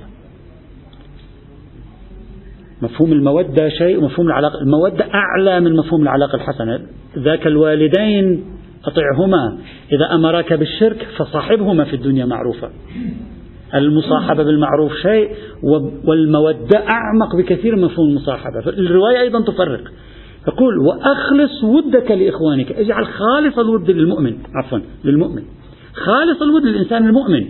مفهوم 2.81 3.11
المودة 3.11 3.69
شيء 3.69 3.97
ومفهوم 3.97 4.27
العلاقة 4.27 4.61
المودة 4.61 5.05
أعلى 5.13 5.59
من 5.59 5.75
مفهوم 5.75 6.01
العلاقة 6.01 6.35
الحسنة. 6.35 6.79
ذاك 7.17 7.47
الوالدين 7.47 8.43
أطعهما 8.85 9.57
إذا 9.91 10.15
أمرك 10.15 10.53
بالشرك 10.53 11.07
فصاحبهما 11.17 11.83
في 11.83 11.95
الدنيا 11.95 12.25
معروفة 12.25 12.69
المصاحبة 13.75 14.43
بالمعروف 14.43 14.93
شيء 14.93 15.31
والمودة 16.05 16.77
أعمق 16.89 17.35
بكثير 17.35 17.75
من 17.75 17.83
مفهوم 17.83 18.09
المصاحبة. 18.09 18.59
الرواية 18.67 19.21
أيضا 19.21 19.41
تفرق. 19.41 19.81
يقول 20.47 20.77
وأخلص 20.77 21.63
ودك 21.63 22.11
لإخوانك. 22.11 22.71
اجعل 22.71 23.05
خالص 23.05 23.59
الود 23.59 23.91
للمؤمن. 23.91 24.37
عفوا 24.55 24.79
للمؤمن. 25.03 25.43
خالص 25.93 26.41
الود 26.41 26.63
للإنسان 26.63 27.07
المؤمن. 27.07 27.45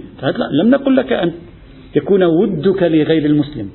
لم 0.61 0.69
نقل 0.69 0.95
لك 0.95 1.13
أن 1.13 1.31
يكون 1.95 2.23
ودك 2.23 2.83
لغير 2.83 3.25
المسلم. 3.25 3.69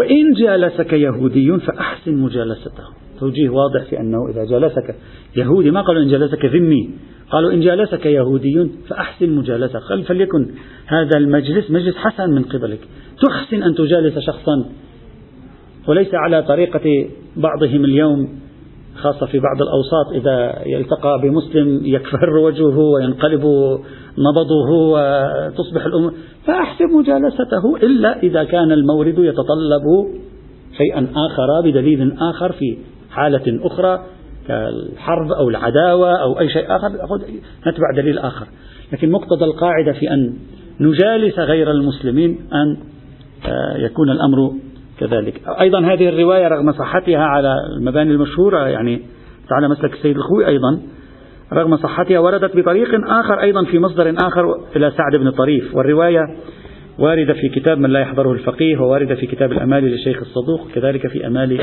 وإن 0.00 0.32
جالسك 0.32 0.92
يهودي 0.92 1.58
فأحسن 1.58 2.14
مجالسته 2.14 3.03
توجيه 3.20 3.48
واضح 3.48 3.84
في 3.90 4.00
أنه 4.00 4.28
إذا 4.28 4.44
جالسك 4.44 4.94
يهودي 5.36 5.70
ما 5.70 5.82
قالوا 5.82 6.02
إن 6.02 6.08
جالسك 6.08 6.44
ذمي 6.44 6.90
قالوا 7.30 7.52
إن 7.52 7.60
جالسك 7.60 8.06
يهودي 8.06 8.70
فأحسن 8.88 9.30
مجالسة. 9.30 9.80
فليكن 10.08 10.50
هذا 10.86 11.18
المجلس 11.18 11.70
مجلس 11.70 11.96
حسن 11.96 12.30
من 12.30 12.42
قبلك. 12.42 12.80
تحسن 13.22 13.62
أن 13.62 13.74
تجالس 13.74 14.18
شخصا. 14.18 14.64
وليس 15.88 16.14
على 16.14 16.42
طريقة 16.42 17.08
بعضهم 17.36 17.84
اليوم 17.84 18.28
خاصة 18.96 19.26
في 19.26 19.38
بعض 19.38 19.62
الأوساط 19.62 20.12
إذا 20.12 20.62
يلتقى 20.66 21.20
بمسلم 21.22 21.80
يكفر 21.84 22.36
وجهه 22.36 22.78
وينقلب 22.78 23.42
نبضه 24.18 24.70
وتصبح 24.70 25.86
الأمور. 25.86 26.12
فأحسن 26.46 26.84
مجالسته 26.84 27.76
إلا 27.82 28.22
إذا 28.22 28.44
كان 28.44 28.72
المورد 28.72 29.18
يتطلب 29.18 29.84
شيئا 30.76 31.08
آخر 31.16 31.60
بدليل 31.64 32.12
آخر 32.20 32.52
في 32.52 32.78
حالة 33.14 33.66
أخرى 33.66 34.04
كالحرب 34.48 35.32
أو 35.32 35.48
العداوة 35.48 36.22
أو 36.22 36.40
أي 36.40 36.48
شيء 36.48 36.76
آخر 36.76 36.88
نتبع 37.68 37.90
دليل 37.96 38.18
آخر. 38.18 38.46
لكن 38.92 39.10
مقتضى 39.10 39.44
القاعدة 39.44 39.92
في 39.92 40.10
أن 40.10 40.34
نجالس 40.80 41.38
غير 41.38 41.70
المسلمين 41.70 42.38
أن 42.52 42.76
آه، 43.46 43.76
يكون 43.76 44.10
الأمر 44.10 44.52
كذلك. 45.00 45.40
أيضا 45.60 45.80
هذه 45.80 46.08
الرواية 46.08 46.48
رغم 46.48 46.72
صحتها 46.72 47.24
على 47.24 47.54
المباني 47.76 48.10
المشهورة 48.10 48.68
يعني 48.68 49.02
على 49.50 49.68
مسلك 49.68 49.92
السيد 49.92 50.16
الخوي 50.16 50.46
أيضا 50.46 50.80
رغم 51.52 51.76
صحتها 51.76 52.18
وردت 52.18 52.56
بطريق 52.56 53.10
آخر 53.10 53.40
أيضا 53.40 53.64
في 53.64 53.78
مصدر 53.78 54.14
آخر 54.26 54.60
إلى 54.76 54.90
سعد 54.90 55.16
بن 55.20 55.30
طريف. 55.30 55.74
والرواية 55.74 56.20
واردة 56.98 57.34
في 57.34 57.48
كتاب 57.48 57.78
من 57.78 57.90
لا 57.90 58.00
يحضره 58.00 58.32
الفقيه 58.32 58.78
وواردة 58.78 59.14
في 59.14 59.26
كتاب 59.26 59.52
الأمال 59.52 59.84
للشيخ 59.84 60.18
الصدوق 60.20 60.68
كذلك 60.74 61.06
في 61.06 61.26
أمال 61.26 61.60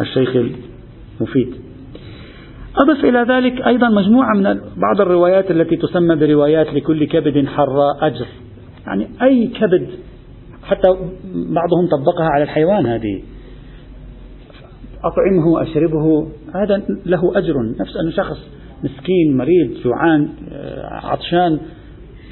الشيخ 0.00 0.36
المفيد 1.20 1.68
أضف 2.76 3.04
إلى 3.04 3.26
ذلك 3.28 3.66
أيضا 3.66 3.88
مجموعة 3.88 4.34
من 4.34 4.42
بعض 4.76 5.00
الروايات 5.00 5.50
التي 5.50 5.76
تسمى 5.76 6.16
بروايات 6.16 6.74
لكل 6.74 7.04
كبد 7.04 7.46
حراء 7.46 8.06
أجر. 8.06 8.26
يعني 8.86 9.08
أي 9.22 9.46
كبد 9.46 9.88
حتى 10.64 10.88
بعضهم 11.34 11.86
طبقها 11.86 12.28
على 12.28 12.42
الحيوان 12.42 12.86
هذه. 12.86 13.22
أطعمه 15.04 15.62
أشربه 15.62 16.28
هذا 16.54 16.82
له 17.06 17.38
أجر. 17.38 17.54
نفس 17.80 17.96
أن 18.04 18.12
شخص 18.12 18.38
مسكين 18.84 19.36
مريض 19.36 19.70
جوعان 19.84 20.28
آه، 20.52 21.06
عطشان 21.06 21.58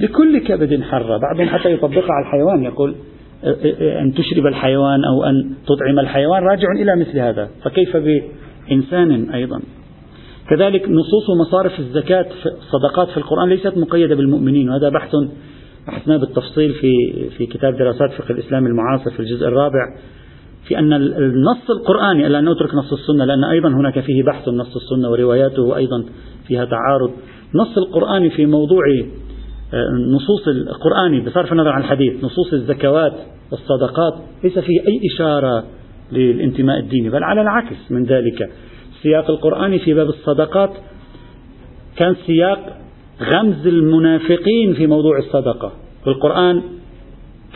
لكل 0.01 0.39
كبد 0.39 0.83
حرة 0.83 1.19
بعضهم 1.19 1.47
حتى 1.47 1.73
يطبقها 1.73 2.13
على 2.13 2.27
الحيوان. 2.27 2.65
يقول 2.65 2.95
آه، 3.45 3.57
آه، 3.81 4.03
أن 4.03 4.15
تشرب 4.15 4.47
الحيوان 4.47 5.05
أو 5.05 5.25
أن 5.25 5.55
تطعم 5.67 5.99
الحيوان. 5.99 6.43
راجع 6.43 6.69
إلى 6.83 6.97
مثل 6.97 7.19
هذا. 7.19 7.49
فكيف 7.65 7.97
بإنسان 8.69 9.31
أيضا. 9.31 9.61
كذلك 10.51 10.89
نصوص 10.89 11.31
مصارف 11.41 11.79
الزكاة 11.79 12.23
في 12.23 12.47
الصدقات 12.47 13.09
في 13.09 13.17
القرآن 13.17 13.49
ليست 13.49 13.79
مقيدة 13.79 14.15
بالمؤمنين 14.15 14.71
وهذا 14.71 14.89
بحث 14.89 15.11
بحثناه 15.89 16.17
بالتفصيل 16.17 16.73
في 16.73 16.91
في 17.31 17.47
كتاب 17.47 17.77
دراسات 17.77 18.13
فقه 18.13 18.33
الإسلام 18.33 18.67
المعاصر 18.67 19.11
في 19.11 19.21
الجزء 19.21 19.49
الرابع 19.49 19.99
في 20.69 20.79
أن 20.79 20.93
النص 20.93 21.71
القرآني 21.71 22.27
ألا 22.27 22.41
نترك 22.41 22.75
نص 22.75 22.93
السنة 22.93 23.25
لأن 23.25 23.45
أيضا 23.45 23.69
هناك 23.69 24.01
فيه 24.01 24.23
بحث 24.23 24.49
نص 24.49 24.77
السنة 24.77 25.11
ورواياته 25.11 25.77
أيضا 25.77 26.05
فيها 26.47 26.65
تعارض. 26.65 27.11
نص 27.55 27.79
القرآن 27.79 28.29
في 28.29 28.47
موضوع 28.47 28.83
آه، 29.75 29.91
نصوص 30.15 30.49
القرآني 30.49 31.21
بصرف 31.21 31.53
النظر 31.53 31.71
عن 31.71 31.81
الحديث 31.81 32.25
نصوص 32.25 32.53
الزكوات 32.53 33.13
والصدقات 33.53 34.15
ليس 34.45 34.59
فيه 34.59 34.81
أي 34.81 35.01
إشارة 35.15 35.65
للانتماء 36.13 36.79
الديني 36.79 37.11
بل 37.11 37.25
على 37.25 37.41
العكس 37.41 37.91
من 37.91 38.05
ذلك. 38.05 38.51
السياق 38.97 39.31
القرآني 39.31 39.79
في 39.79 39.95
باب 39.95 40.09
الصدقات 40.09 40.71
كان 41.97 42.17
سياق 42.27 42.77
غمز 43.23 43.67
المنافقين 43.67 44.75
في 44.75 44.87
موضوع 44.87 45.19
الصدقة. 45.19 45.73
في 46.05 46.11
القرآن 46.11 46.63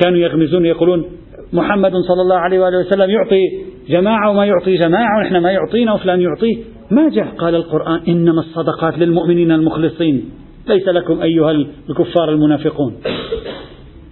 كانوا 0.02 0.18
يغمزون 0.18 0.66
يقولون 0.66 1.04
محمد 1.52 1.92
صلى 1.92 2.22
الله 2.22 2.36
عليه 2.36 2.60
وآله 2.60 2.78
وسلم 2.78 3.10
يعطي 3.10 3.42
جماعة 3.88 4.30
وما 4.30 4.46
يعطي 4.46 4.76
جماعة 4.76 5.18
ونحن 5.18 5.36
ما 5.36 5.50
يعطينا 5.52 5.92
وفلان 5.92 6.20
يعطيه 6.20 6.56
ما 6.90 7.08
جاء؟ 7.08 7.26
قال 7.26 7.54
القرآن 7.54 8.00
إنما 8.08 8.40
الصدقات 8.40 8.98
للمؤمنين 8.98 9.52
المخلصين. 9.52 10.30
ليس 10.68 10.88
لكم 10.88 11.22
أيها 11.22 11.50
الكفار 11.50 12.30
المنافقون. 12.30 12.96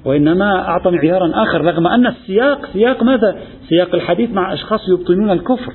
وإنما 0.09 0.69
أعطى 0.69 0.91
معيارا 0.91 1.43
آخر 1.43 1.65
رغم 1.65 1.87
أن 1.87 2.07
السياق 2.07 2.69
سياق 2.73 3.03
ماذا؟ 3.03 3.37
سياق 3.69 3.95
الحديث 3.95 4.31
مع 4.31 4.53
أشخاص 4.53 4.81
يبطنون 4.89 5.31
الكفر. 5.31 5.73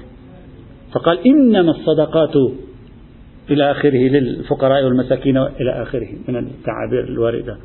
فقال 0.93 1.19
إنما 1.27 1.71
الصدقات 1.71 2.35
إلى 3.51 3.71
آخره 3.71 4.09
للفقراء 4.09 4.85
والمساكين 4.85 5.37
إلى 5.37 5.81
آخره 5.83 6.07
من 6.27 6.37
التعابير 6.37 7.03
الواردة. 7.03 7.57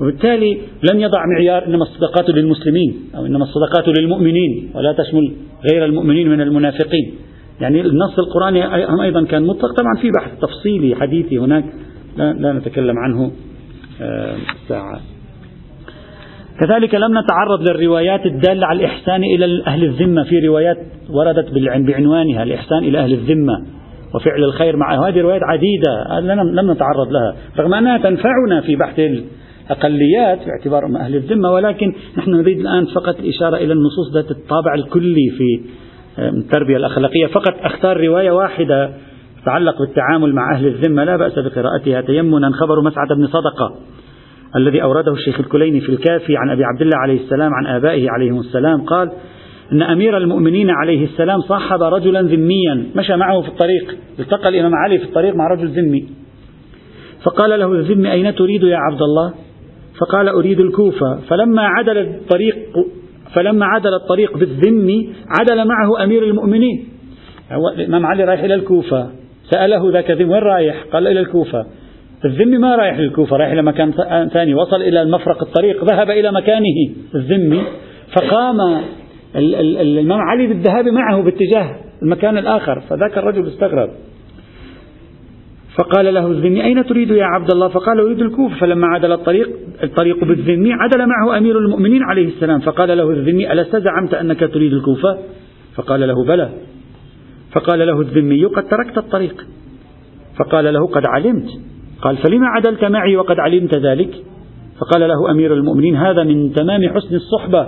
وبالتالي 0.00 0.60
لم 0.92 1.00
يضع 1.00 1.24
معيار 1.26 1.66
إنما 1.66 1.82
الصدقات 1.82 2.30
للمسلمين 2.30 2.96
أو 3.16 3.26
إنما 3.26 3.44
الصدقات 3.44 3.98
للمؤمنين 3.98 4.70
ولا 4.74 4.92
تشمل 4.92 5.32
غير 5.72 5.84
المؤمنين 5.84 6.28
من 6.28 6.40
المنافقين. 6.40 7.14
يعني 7.60 7.80
النص 7.80 8.18
القرآني 8.18 8.74
أيضا 9.02 9.24
كان 9.24 9.42
مطلق. 9.42 9.72
طبعا 9.72 10.02
في 10.02 10.10
بحث 10.10 10.40
تفصيلي 10.40 10.94
حديثي 10.94 11.38
هناك. 11.38 11.64
لا, 12.16 12.32
لا 12.32 12.52
نتكلم 12.52 12.98
عنه 12.98 13.32
آه، 14.02 14.36
ساعة. 14.68 15.00
كذلك 16.58 16.94
لم 16.94 17.18
نتعرض 17.18 17.68
للروايات 17.68 18.26
الدالة 18.26 18.66
على 18.66 18.78
الإحسان 18.78 19.24
إلى 19.24 19.62
أهل 19.66 19.84
الذمة. 19.84 20.24
في 20.24 20.46
روايات 20.46 20.76
وردت 21.10 21.52
بعنوانها 21.86 22.42
الإحسان 22.42 22.78
إلى 22.78 22.98
أهل 22.98 23.12
الذمة 23.12 23.54
وفعل 24.14 24.44
الخير 24.44 24.76
معه. 24.76 25.08
هذه 25.08 25.20
روايات 25.20 25.42
عديدة 25.42 26.20
لم 26.44 26.70
نتعرض 26.70 27.12
لها 27.12 27.34
رغم 27.58 27.74
أنها 27.74 27.98
تنفعنا 27.98 28.60
في 28.60 28.76
بحث 28.76 29.00
الأقليات 29.00 30.38
باعتبار 30.46 31.00
أهل 31.00 31.14
الذمة. 31.14 31.52
ولكن 31.52 31.92
نحن 32.18 32.30
نريد 32.30 32.60
الآن 32.60 32.86
فقط 32.86 33.18
الإشارة 33.18 33.56
إلى 33.56 33.72
النصوص 33.72 34.14
ذات 34.14 34.30
الطابع 34.30 34.74
الكلي 34.74 35.30
في 35.38 35.60
التربية 36.18 36.76
الأخلاقية. 36.76 37.26
فقط 37.26 37.54
أختار 37.62 38.00
رواية 38.06 38.30
واحدة 38.30 38.90
تتعلق 39.42 39.78
بالتعامل 39.78 40.34
مع 40.34 40.54
أهل 40.54 40.66
الذمة. 40.66 41.04
لا 41.04 41.16
بأس 41.16 41.38
بقراءتها. 41.38 42.00
تيمنا 42.00 42.50
خبر 42.50 42.80
مسعد 42.80 43.08
بن 43.16 43.26
صدقة. 43.26 43.74
الذي 44.56 44.82
أورده 44.82 45.12
الشيخ 45.12 45.40
الكليني 45.40 45.80
في 45.80 45.88
الكافي 45.88 46.36
عن 46.36 46.50
أبي 46.50 46.64
عبد 46.64 46.82
الله 46.82 46.98
عليه 46.98 47.20
السلام 47.20 47.54
عن 47.54 47.66
آبائه 47.66 48.10
عليهم 48.10 48.40
السلام 48.40 48.84
قال 48.84 49.10
أن 49.72 49.82
أمير 49.82 50.16
المؤمنين 50.16 50.70
عليه 50.70 51.04
السلام 51.04 51.40
صاحب 51.40 51.82
رجلا 51.82 52.22
ذميا 52.22 52.86
مشى 52.96 53.16
معه 53.16 53.40
في 53.40 53.48
الطريق 53.48 53.96
التقى 54.18 54.48
الإمام 54.48 54.74
علي 54.74 54.98
في 54.98 55.04
الطريق 55.04 55.34
مع 55.34 55.46
رجل 55.46 55.68
ذمي. 55.68 56.08
فقال 57.24 57.60
له 57.60 57.72
الذمي 57.72 58.12
أين 58.12 58.34
تريد 58.34 58.62
يا 58.62 58.76
عبد 58.76 59.02
الله؟ 59.02 59.34
فقال 60.00 60.28
أريد 60.28 60.60
الكوفة. 60.60 61.18
فلما 61.28 61.62
عدل 61.62 61.98
الطريق 61.98 62.56
فلما 63.34 63.66
عدل 63.66 63.94
الطريق 63.94 64.38
بالذم 64.38 65.12
عدل 65.40 65.68
معه 65.68 66.04
أمير 66.04 66.22
المؤمنين. 66.24 66.88
الإمام 67.76 68.06
علي 68.06 68.24
رايح 68.24 68.42
إلى 68.42 68.54
الكوفة. 68.54 69.10
سأله 69.50 69.90
ذاك 69.92 70.10
ذم 70.10 70.30
وين 70.30 70.42
رايح؟ 70.42 70.84
قال 70.92 71.06
إلى 71.06 71.20
الكوفة. 71.20 71.66
الذمي 72.24 72.58
ما 72.58 72.76
رايح 72.76 72.98
للكوفة 72.98 73.36
رايح 73.36 73.52
إلى 73.52 73.62
مكان 73.62 73.92
ثاني 74.32 74.54
وصل 74.54 74.82
إلى 74.82 75.02
المفرق 75.02 75.42
الطريق 75.42 75.84
ذهب 75.84 76.10
إلى 76.10 76.32
مكانه 76.32 76.94
الذمي 77.14 77.62
فقام 78.16 78.56
الإمام 79.36 80.20
علي 80.20 80.46
بالذهاب 80.46 80.88
معه 80.88 81.22
باتجاه 81.22 81.76
المكان 82.02 82.38
الآخر 82.38 82.80
فذاك 82.80 83.18
الرجل 83.18 83.46
استغرب. 83.46 83.90
فقال 85.78 86.14
له 86.14 86.26
الذمي 86.26 86.64
أين 86.64 86.86
تريد 86.86 87.10
يا 87.10 87.24
عبد 87.24 87.50
الله؟ 87.52 87.68
فقال 87.68 88.00
أريد 88.00 88.20
الكوفة. 88.20 88.56
فلما 88.56 88.86
عدل 88.86 89.12
الطريق 89.12 89.50
الطريق 89.82 90.24
بالذمي 90.24 90.72
عدل 90.72 91.06
معه 91.06 91.38
أمير 91.38 91.58
المؤمنين 91.58 92.02
عليه 92.02 92.28
السلام 92.28 92.60
فقال 92.60 92.98
له 92.98 93.10
الذمي 93.10 93.52
ألست 93.52 93.76
زعمت 93.76 94.14
أنك 94.14 94.40
تريد 94.40 94.72
الكوفة؟ 94.72 95.18
فقال 95.74 96.00
له 96.00 96.24
بلى. 96.26 96.50
فقال 97.52 97.78
له 97.78 98.00
الذمي 98.00 98.44
قد 98.44 98.68
تركت 98.68 98.98
الطريق. 98.98 99.46
فقال 100.38 100.74
له 100.74 100.86
قد 100.86 101.02
علمت. 101.06 101.48
قال 102.02 102.16
فلما 102.16 102.46
عدلت 102.46 102.84
معي 102.84 103.16
وقد 103.16 103.38
علمت 103.38 103.74
ذلك؟ 103.74 104.14
فقال 104.78 105.08
له 105.08 105.30
أمير 105.30 105.54
المؤمنين 105.54 105.96
هذا 105.96 106.24
من 106.24 106.52
تمام 106.52 106.88
حسن 106.88 107.14
الصحبة. 107.14 107.62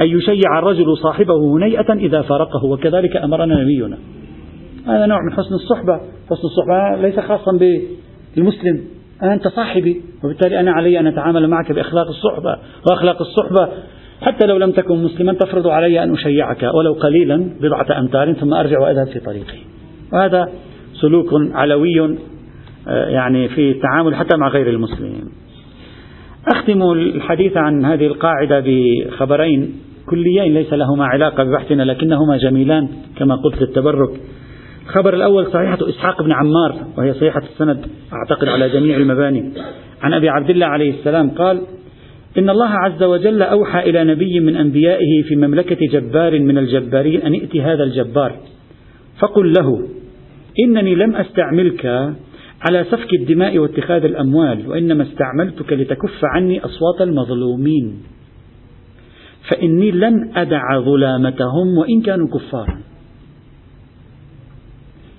أن 0.00 0.06
يشيع 0.06 0.58
الرجل 0.58 0.96
صاحبه 0.96 1.56
هنيئة 1.56 1.92
إذا 1.92 2.22
فارقه. 2.22 2.64
وكذلك 2.64 3.16
أمرنا 3.16 3.62
نبينا. 3.62 3.98
هذا 4.86 5.06
نوع 5.06 5.18
من 5.24 5.32
حسن 5.32 5.54
الصحبة. 5.54 6.00
حسن 6.30 6.42
الصحبة 6.44 7.02
ليس 7.02 7.20
خاصا 7.20 7.58
بالمسلم. 8.36 8.80
أنت 9.22 9.48
صاحبي 9.48 10.02
وبالتالي 10.24 10.60
أنا 10.60 10.72
علي 10.72 11.00
أن 11.00 11.06
أتعامل 11.06 11.48
معك 11.48 11.72
بأخلاق 11.72 12.06
الصحبة. 12.06 12.58
وأخلاق 12.90 13.20
الصحبة 13.20 13.68
حتى 14.20 14.46
لو 14.46 14.56
لم 14.56 14.70
تكن 14.70 15.04
مسلما 15.04 15.32
تفرض 15.32 15.66
علي 15.66 16.02
أن 16.02 16.12
أشيعك 16.12 16.62
ولو 16.74 16.92
قليلا 16.92 17.50
بضعة 17.60 17.98
أمتار 17.98 18.32
ثم 18.32 18.54
أرجع 18.54 18.78
وأذهب 18.78 19.06
في 19.06 19.20
طريقي. 19.20 19.58
وهذا 20.12 20.48
سلوك 21.00 21.28
علوي 21.52 22.16
يعني 22.86 23.48
في 23.48 23.70
التعامل 23.70 24.14
حتى 24.14 24.36
مع 24.36 24.48
غير 24.48 24.70
المسلمين. 24.70 25.24
أختم 26.48 26.82
الحديث 26.92 27.56
عن 27.56 27.84
هذه 27.84 28.06
القاعدة 28.06 28.64
بخبرين 28.66 29.74
كليين 30.06 30.54
ليس 30.54 30.72
لهما 30.72 31.04
علاقة 31.04 31.44
ببحثنا 31.44 31.82
لكنهما 31.82 32.36
جميلان 32.36 32.88
كما 33.16 33.34
قلت 33.34 33.60
للتبرك. 33.62 34.20
الخبر 34.86 35.14
الأول 35.14 35.46
صحيحة 35.46 35.78
إسحاق 35.88 36.22
بن 36.22 36.32
عمار 36.32 36.86
وهي 36.98 37.14
صحيحة 37.14 37.42
السند 37.52 37.86
أعتقد 38.12 38.48
على 38.48 38.68
جميع 38.68 38.96
المباني. 38.96 39.52
عن 40.02 40.14
أبي 40.14 40.28
عبد 40.28 40.50
الله 40.50 40.66
عليه 40.66 40.90
السلام 40.90 41.30
قال 41.30 41.60
إن 42.38 42.50
الله 42.50 42.68
عز 42.68 43.02
وجل 43.02 43.42
أوحى 43.42 43.90
إلى 43.90 44.04
نبي 44.04 44.40
من 44.40 44.56
أنبيائه 44.56 45.22
في 45.28 45.36
مملكة 45.36 45.78
جبار 45.92 46.40
من 46.40 46.58
الجبارين 46.58 47.22
أن 47.22 47.32
ائت 47.32 47.56
هذا 47.56 47.84
الجبار. 47.84 48.32
فقل 49.20 49.52
له 49.52 49.88
إنني 50.64 50.94
لم 50.94 51.16
أستعملك 51.16 52.14
على 52.64 52.84
سفك 52.84 53.14
الدماء 53.20 53.58
واتخاذ 53.58 54.04
الأموال 54.04 54.68
وإنما 54.68 55.02
استعملتك 55.02 55.72
لتكف 55.72 56.24
عني 56.24 56.64
أصوات 56.64 57.00
المظلومين. 57.00 58.02
فإني 59.50 59.90
لن 59.90 60.30
أدع 60.36 60.80
ظلامتهم 60.80 61.78
وإن 61.78 62.00
كانوا 62.02 62.28
كفارا. 62.28 62.80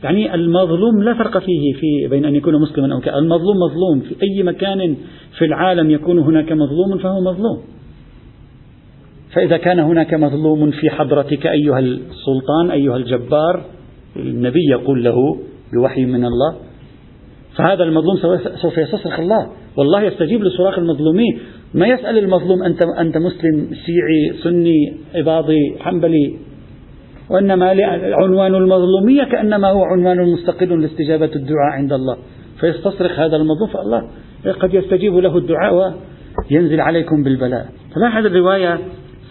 يعني 0.03 0.35
المظلوم 0.35 1.03
لا 1.03 1.13
فرق 1.13 1.37
فيه 1.37 1.73
في 1.73 2.07
بين 2.07 2.25
أن 2.25 2.35
يكون 2.35 2.61
مسلما 2.61 2.93
أو 2.93 2.99
كافرا 2.99 3.19
المظلوم 3.19 3.57
مظلوم. 3.57 3.99
في 3.99 4.15
أي 4.23 4.43
مكان 4.43 4.95
في 5.37 5.45
العالم 5.45 5.89
يكون 5.91 6.19
هناك 6.19 6.51
مظلوم 6.51 6.97
فهو 6.97 7.21
مظلوم. 7.21 7.61
فإذا 9.33 9.57
كان 9.57 9.79
هناك 9.79 10.13
مظلوم 10.13 10.71
في 10.71 10.89
حضرتك 10.89 11.47
أيها 11.47 11.79
السلطان 11.79 12.71
أيها 12.71 12.97
الجبار 12.97 13.65
النبي 14.15 14.65
يقول 14.71 15.03
له 15.03 15.15
بوحي 15.73 16.05
من 16.05 16.25
الله 16.25 16.55
فهذا 17.57 17.83
المظلوم 17.83 18.17
سوف 18.61 18.77
يستصرخ 18.77 19.19
الله. 19.19 19.47
والله 19.77 20.01
يستجيب 20.01 20.43
لصراخ 20.43 20.79
المظلومين. 20.79 21.39
ما 21.73 21.87
يسأل 21.87 22.17
المظلوم 22.17 22.63
أنت 22.63 22.79
أنت 22.99 23.17
مسلم 23.17 23.69
شيعي 23.85 24.43
سني 24.43 24.93
عباضي 25.15 25.75
حنبلي؟ 25.79 26.37
وإنما 27.29 27.75
عنوان 28.23 28.55
المظلومية 28.55 29.23
كأنما 29.23 29.67
هو 29.67 29.83
عنوان 29.83 30.33
مستقل 30.33 30.81
لاستجابة 30.81 31.31
الدعاء 31.35 31.71
عند 31.71 31.93
الله. 31.93 32.17
فيستصرخ 32.59 33.19
هذا 33.19 33.35
المظلوم 33.35 33.69
فالله 33.73 34.09
قد 34.59 34.73
يستجيب 34.73 35.13
له 35.13 35.37
الدعاء 35.37 35.73
وينزل 36.51 36.81
عليكم 36.81 37.23
بالبلاء. 37.23 37.65
فلاحظ 37.95 38.25
الرواية 38.25 38.79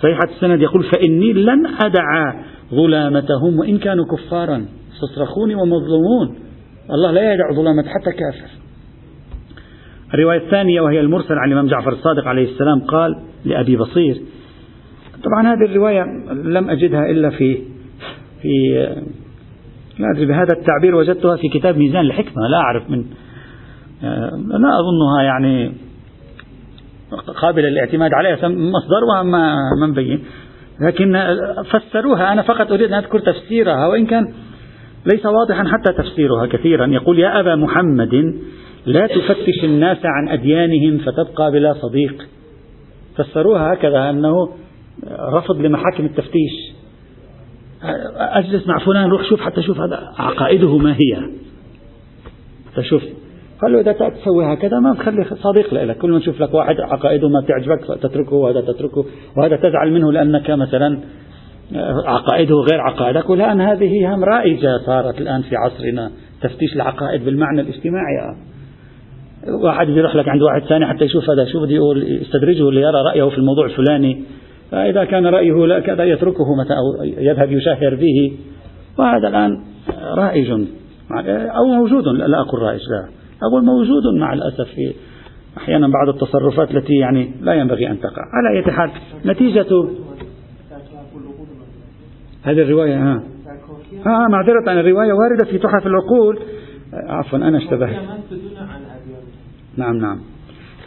صحيحة 0.03 0.35
السند 0.37 0.63
يقول 0.63 0.85
فإني 0.85 1.33
لن 1.33 1.67
أدع 1.67 2.35
ظلامتهم 2.75 3.59
وإن 3.59 3.79
كانوا 3.79 4.05
كفارا 4.05 4.67
استصرخوني 4.95 5.55
ومظلومون. 5.55 6.37
الله 6.91 7.11
لا 7.11 7.35
يدع 7.35 7.53
ظلامة 7.53 7.83
حتى 7.83 8.13
كافر. 8.13 8.51
الرواية 10.15 10.39
الثانية 10.39 10.81
وهي 10.81 11.01
المرسل 11.01 11.35
عن 11.35 11.49
الإمام 11.49 11.67
جعفر 11.67 11.93
الصادق 11.93 12.27
عليه 12.27 12.53
السلام 12.53 12.81
قال 12.81 13.17
لأبي 13.45 13.77
بصير. 13.77 14.21
طبعا 15.25 15.55
هذه 15.55 15.65
الرواية 15.71 16.03
لم 16.33 16.71
أجدها 16.71 17.11
إلا 17.11 17.31
في 17.31 17.59
في 18.43 18.87
لا 19.99 20.11
أدري 20.15 20.27
بهذا 20.27 20.53
التعبير 20.53 20.95
وجدتها 20.95 21.37
في 21.37 21.49
كتاب 21.49 21.77
ميزان 21.77 22.01
الحكمة 22.01 22.49
لا 22.51 22.57
أعرف 22.57 22.91
من 22.91 23.05
لا 24.49 24.71
أظنها 24.81 25.23
يعني 25.23 25.73
قابلة 27.43 27.69
للاعتماد 27.69 28.11
عليها 28.15 28.49
مصدرها 28.49 29.23
ما 29.23 29.57
ما 29.81 29.87
مبين. 29.87 30.25
لكن 30.81 31.21
فسروها 31.71 32.33
أنا 32.33 32.43
فقط 32.43 32.73
أريد 32.73 32.93
أن 32.93 32.95
أذكر 32.95 33.19
تفسيرها 33.19 33.87
وإن 33.87 34.07
كان 34.07 34.33
ليس 35.07 35.27
واضحا 35.27 35.65
حتى 35.65 35.93
تفسيرها 35.93 36.47
كثيرا. 36.47 36.87
يقول 36.87 37.19
يا 37.19 37.41
أبا 37.41 37.55
محمد 37.57 38.35
لا 38.87 39.07
تفتش 39.07 39.65
الناس 39.65 39.99
عن 40.05 40.29
أديانهم 40.29 40.99
فتبقى 40.99 41.53
بلا 41.53 41.75
صديق. 41.75 42.27
فسروها 43.17 43.73
هكذا 43.73 44.11
أنه 44.11 44.49
رفض 45.21 45.57
لمحاكم 45.61 46.05
التفتيش. 46.05 46.75
أجلس 48.17 48.67
مع 48.67 48.79
فلان 48.79 49.11
روح 49.11 49.25
شوف 49.29 49.41
حتى 49.41 49.63
شوف 49.63 49.81
هذا 49.81 50.13
عقائده 50.19 50.79
ما 50.79 50.93
هي. 50.93 51.31
تشوف 52.77 53.03
قال 53.63 53.73
له 53.73 53.81
إذا 53.81 53.93
تسوي 53.93 54.45
هكذا 54.55 54.79
ما 54.81 54.95
تخلي 54.95 55.25
صديق 55.25 55.75
لك. 55.75 55.99
كل 55.99 56.11
ما 56.11 56.19
تشوف 56.19 56.41
لك 56.41 56.55
واحد 56.55 56.81
عقائده 56.81 57.29
ما 57.29 57.41
تعجبك 57.49 58.01
تتركه 58.03 58.35
وهذا 58.35 58.61
تتركه 58.61 59.05
وهذا 59.37 59.57
تزعل 59.57 59.93
منه 59.93 60.13
لأنك 60.13 60.51
مثلا 60.51 60.99
عقائده 62.07 62.55
غير 62.55 62.81
عقائدك 62.81 63.31
والآن 63.31 63.61
هذه 63.61 64.15
هم 64.15 64.25
رائجة 64.25 64.79
صارت 64.87 65.21
الآن 65.21 65.43
في 65.43 65.57
عصرنا 65.57 66.11
تفتيش 66.43 66.77
العقائد 66.77 67.25
بالمعنى 67.25 67.61
الاجتماعي. 67.61 68.37
واحد 69.65 69.89
يروح 69.89 70.17
لك 70.17 70.29
عند 70.29 70.43
واحد 70.43 70.63
ثاني 70.69 70.87
حتى 70.87 71.05
يشوف 71.05 71.31
هذا 71.31 71.45
شو 71.45 71.61
بده 71.61 71.75
يقول 71.75 72.03
يستدرجه 72.23 72.71
ليرى 72.71 73.03
رأيه 73.07 73.29
في 73.29 73.39
الموضوع 73.39 73.67
الفلاني. 73.67 74.23
فإذا 74.71 75.05
كان 75.05 75.27
رأيه 75.27 75.67
لا 75.67 75.81
كذا 75.81 76.05
يتركه 76.05 76.55
متى 76.55 76.73
أو 76.73 77.05
يذهب 77.05 77.53
يشاهر 77.53 77.95
به. 77.95 78.33
وهذا 78.99 79.29
الآن 79.29 79.51
رائج. 80.15 80.51
أو 81.31 81.65
موجود 81.67 82.09
لا 82.09 82.41
أقول 82.41 82.63
رائج 82.63 82.81
لا. 82.81 83.09
أقول 83.49 83.65
موجود 83.65 84.03
مع 84.21 84.33
الأسف 84.33 84.69
في 84.75 84.95
أحيانا 85.57 85.89
بعض 85.89 86.09
التصرفات 86.09 86.71
التي 86.71 86.95
يعني 86.95 87.35
لا 87.43 87.55
ينبغي 87.55 87.91
أن 87.91 88.01
تقع. 88.01 88.23
على 88.35 88.59
أي 88.59 88.73
حال 88.73 88.91
نتيجة 89.27 89.67
هذه 92.45 92.63
الرواية 92.63 92.97
ها. 92.97 93.23
آه 94.07 94.29
معذرة 94.31 94.71
عن 94.71 94.79
الرواية 94.79 95.13
واردة 95.13 95.45
في 95.51 95.59
تحف 95.59 95.87
العقول. 95.87 96.39
عفوا 96.93 97.39
أنا 97.39 97.59
اشتبهت. 97.59 97.97
نعم 99.77 99.97
نعم. 99.97 100.21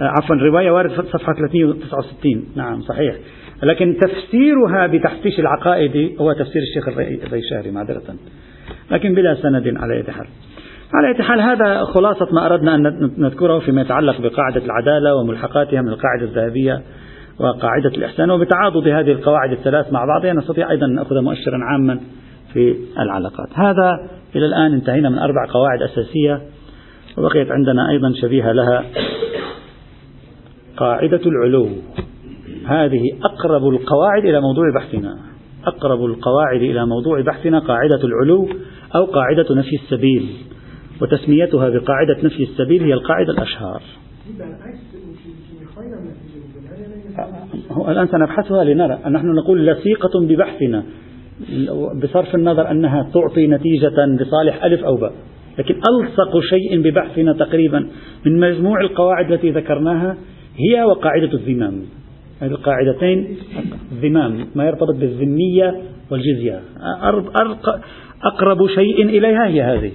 عفوا 0.01 0.35
الرواية 0.35 0.71
واردة 0.71 1.01
في 1.01 1.09
صفحة 1.09 1.33
369 1.33 2.45
نعم 2.55 2.81
صحيح. 2.81 3.15
لكن 3.63 3.97
تفسيرها 4.01 4.87
بتفتيش 4.87 5.39
العقائد 5.39 6.21
هو 6.21 6.33
تفسير 6.33 6.61
الشيخ 6.61 6.87
الريشاري 7.23 7.71
معذرة. 7.71 8.15
لكن 8.91 9.15
بلا 9.15 9.35
سند 9.35 9.77
على 9.77 9.93
أي 9.93 10.03
حال. 10.03 10.27
على 10.93 11.17
أي 11.17 11.23
حال 11.23 11.41
هذا 11.41 11.83
خلاصة 11.83 12.27
ما 12.33 12.45
أردنا 12.45 12.75
أن 12.75 13.11
نذكره 13.17 13.59
فيما 13.59 13.81
يتعلق 13.81 14.21
بقاعدة 14.21 14.65
العدالة 14.65 15.15
وملحقاتها 15.15 15.81
من 15.81 15.89
القاعدة 15.89 16.23
الذهبية. 16.23 16.81
وقاعدة 17.39 17.89
الإحسان 17.89 18.31
وبتعاضد 18.31 18.87
هذه 18.87 19.11
القواعد 19.11 19.51
الثلاث 19.51 19.93
مع 19.93 20.05
بعضها 20.05 20.33
نستطيع 20.33 20.71
أيضا 20.71 20.85
أن 20.85 20.95
نأخذ 20.95 21.21
مؤشرا 21.21 21.57
عاما 21.63 21.99
في 22.53 22.75
العلاقات. 22.99 23.47
هذا 23.53 24.09
إلى 24.35 24.45
الآن 24.45 24.73
انتهينا 24.73 25.09
من 25.09 25.17
أربع 25.17 25.45
قواعد 25.53 25.81
أساسية 25.81 26.41
وبقيت 27.17 27.51
عندنا 27.51 27.89
أيضا 27.89 28.13
شبيهة 28.21 28.51
لها. 28.51 28.83
قاعدة 30.77 31.21
العلو. 31.25 31.69
هذه 32.65 33.03
أقرب 33.23 33.67
القواعد 33.67 34.25
إلى 34.25 34.41
موضوع 34.41 34.65
بحثنا. 34.75 35.17
أقرب 35.65 36.05
القواعد 36.05 36.61
إلى 36.61 36.85
موضوع 36.85 37.21
بحثنا 37.21 37.59
قاعدة 37.59 37.99
العلو 38.03 38.49
أو 38.95 39.05
قاعدة 39.05 39.55
نفي 39.55 39.75
السبيل 39.75 40.29
وتسميتها 41.01 41.69
بقاعدة 41.69 42.17
نفي 42.23 42.43
السبيل 42.43 42.83
هي 42.83 42.93
القاعدة 42.93 43.33
الأشهر 43.33 43.81
الآن 47.91 48.07
سنبحثها 48.07 48.63
لنرى. 48.63 48.99
نحن 49.09 49.27
نقول 49.27 49.67
لصيقة 49.67 50.19
ببحثنا. 50.21 50.83
بصرف 52.03 52.35
النظر 52.35 52.71
أنها 52.71 53.09
تعطي 53.13 53.47
نتيجة 53.47 54.05
لصالح 54.05 54.63
ألف 54.63 54.83
أو 54.83 54.95
باء. 54.95 55.13
لكن 55.59 55.75
ألصق 55.75 56.39
شيء 56.39 56.81
ببحثنا 56.81 57.33
تقريبا 57.33 57.87
من 58.25 58.39
مجموع 58.39 58.81
القواعد 58.81 59.31
التي 59.31 59.49
ذكرناها 59.51 60.17
هي 60.57 60.83
وقاعدة 60.83 61.33
الذمام 61.33 61.81
هذه 62.41 62.51
القاعدتين 62.51 63.37
الذمام 63.91 64.45
ما 64.55 64.65
يرتبط 64.65 64.95
بالذمية 64.95 65.75
والجزية. 66.11 66.61
أقرب 68.23 68.67
شيء 68.67 69.05
إليها 69.05 69.47
هي 69.47 69.61
هذه. 69.61 69.91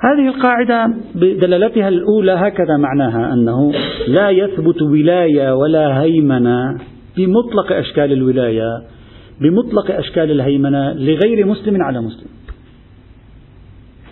هذه 0.00 0.28
القاعدة 0.28 0.94
بدلالتها 1.14 1.88
الأولى 1.88 2.32
هكذا 2.32 2.76
معناها 2.76 3.32
أنه 3.32 3.72
لا 4.08 4.30
يثبت 4.30 4.82
ولاية 4.82 5.54
ولا 5.54 6.02
هيمنة 6.02 6.78
بمطلق 7.16 7.72
أشكال 7.72 8.12
الولاية 8.12 8.82
بمطلق 9.40 9.90
أشكال 9.90 10.30
الهيمنة 10.30 10.92
لغير 10.92 11.46
مسلم 11.46 11.82
على 11.82 12.00
مسلم. 12.00 12.28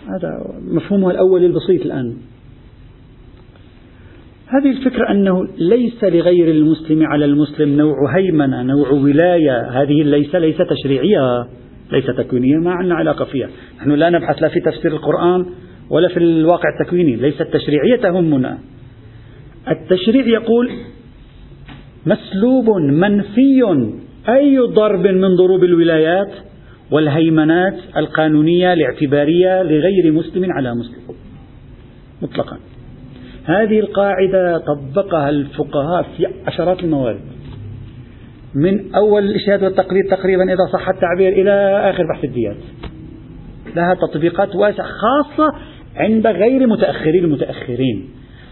هذا 0.07 0.29
مفهومها 0.71 1.11
الأول 1.11 1.45
البسيط 1.45 1.85
الآن. 1.85 2.17
هذه 4.47 4.71
الفكرة 4.71 5.11
أنه 5.11 5.47
ليس 5.57 6.03
لغير 6.03 6.51
المسلم 6.51 7.03
على 7.03 7.25
المسلم 7.25 7.77
نوع 7.77 8.17
هيمنة 8.17 8.63
نوع 8.63 8.91
ولاية. 8.91 9.81
هذه 9.81 10.03
ليس 10.03 10.35
ليس 10.35 10.57
تشريعية 10.57 11.47
ليس 11.91 12.05
تكوينية 12.05 12.57
ما 12.57 12.71
عندنا 12.71 12.95
علاقة 12.95 13.25
فيها. 13.25 13.49
نحن 13.77 13.91
لا 13.91 14.09
نبحث 14.09 14.41
لا 14.41 14.47
في 14.47 14.59
تفسير 14.59 14.91
القرآن 14.91 15.45
ولا 15.89 16.07
في 16.07 16.17
الواقع 16.17 16.69
التكويني 16.79 17.15
ليست 17.15 17.43
تشريعية 17.43 17.95
تهمنا 18.01 18.57
التشريع 19.69 20.27
يقول 20.27 20.71
مسلوب 22.05 22.69
منفي 22.79 23.63
أي 24.29 24.57
ضرب 24.57 25.07
من 25.07 25.35
ضروب 25.35 25.63
الولايات 25.63 26.31
والهيمنات 26.91 27.77
القانونية 27.97 28.73
الاعتبارية 28.73 29.63
لغير 29.63 30.11
مسلم 30.11 30.51
على 30.51 30.75
مسلم. 30.75 31.15
مطلقا. 32.21 32.57
هذه 33.45 33.79
القاعدة 33.79 34.57
طبقها 34.57 35.29
الفقهاء 35.29 36.05
في 36.17 36.27
عشرات 36.47 36.83
الموارد. 36.83 37.21
من 38.55 38.95
أول 38.95 39.23
الإشهاد 39.23 39.63
والتقرير 39.63 40.03
تقريبا 40.11 40.43
إذا 40.43 40.65
صح 40.73 40.89
التعبير 40.89 41.33
إلى 41.33 41.51
آخر 41.89 42.03
بحث 42.13 42.23
الديات. 42.23 42.57
لها 43.75 43.93
تطبيقات 43.93 44.55
واسعة 44.55 44.87
خاصة 44.87 45.53
عند 45.97 46.27
غير 46.27 46.67
متأخري 46.67 47.19
المتأخرين. 47.19 48.09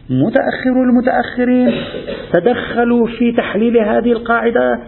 متأخر 0.10 0.84
المتأخرين 0.89 1.71
تدخلوا 2.34 3.08
في 3.08 3.31
تحليل 3.31 3.77
هذه 3.77 4.12
القاعدة 4.12 4.79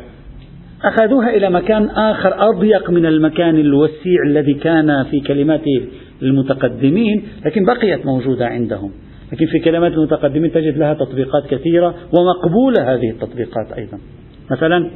أخذوها 0.84 1.30
إلى 1.30 1.50
مكان 1.50 1.90
آخر 1.90 2.50
أضيق 2.50 2.90
من 2.90 3.06
المكان 3.06 3.56
الوسيع 3.56 4.22
الذي 4.28 4.54
كان 4.54 5.04
في 5.04 5.20
كلمات 5.20 5.64
المتقدمين 6.22 7.24
لكن 7.46 7.66
بقيت 7.66 8.06
موجودة 8.06 8.48
عندهم. 8.48 8.92
لكن 9.34 9.46
في 9.46 9.60
كلمات 9.60 9.92
المتقدمين 9.92 10.52
تجد 10.52 10.78
لها 10.78 10.94
تطبيقات 10.94 11.48
كثيرة 11.50 11.88
ومقبولة 11.88 12.94
هذه 12.94 13.10
التطبيقات 13.10 13.72
أيضا. 13.78 13.98
مثلا 14.52 14.90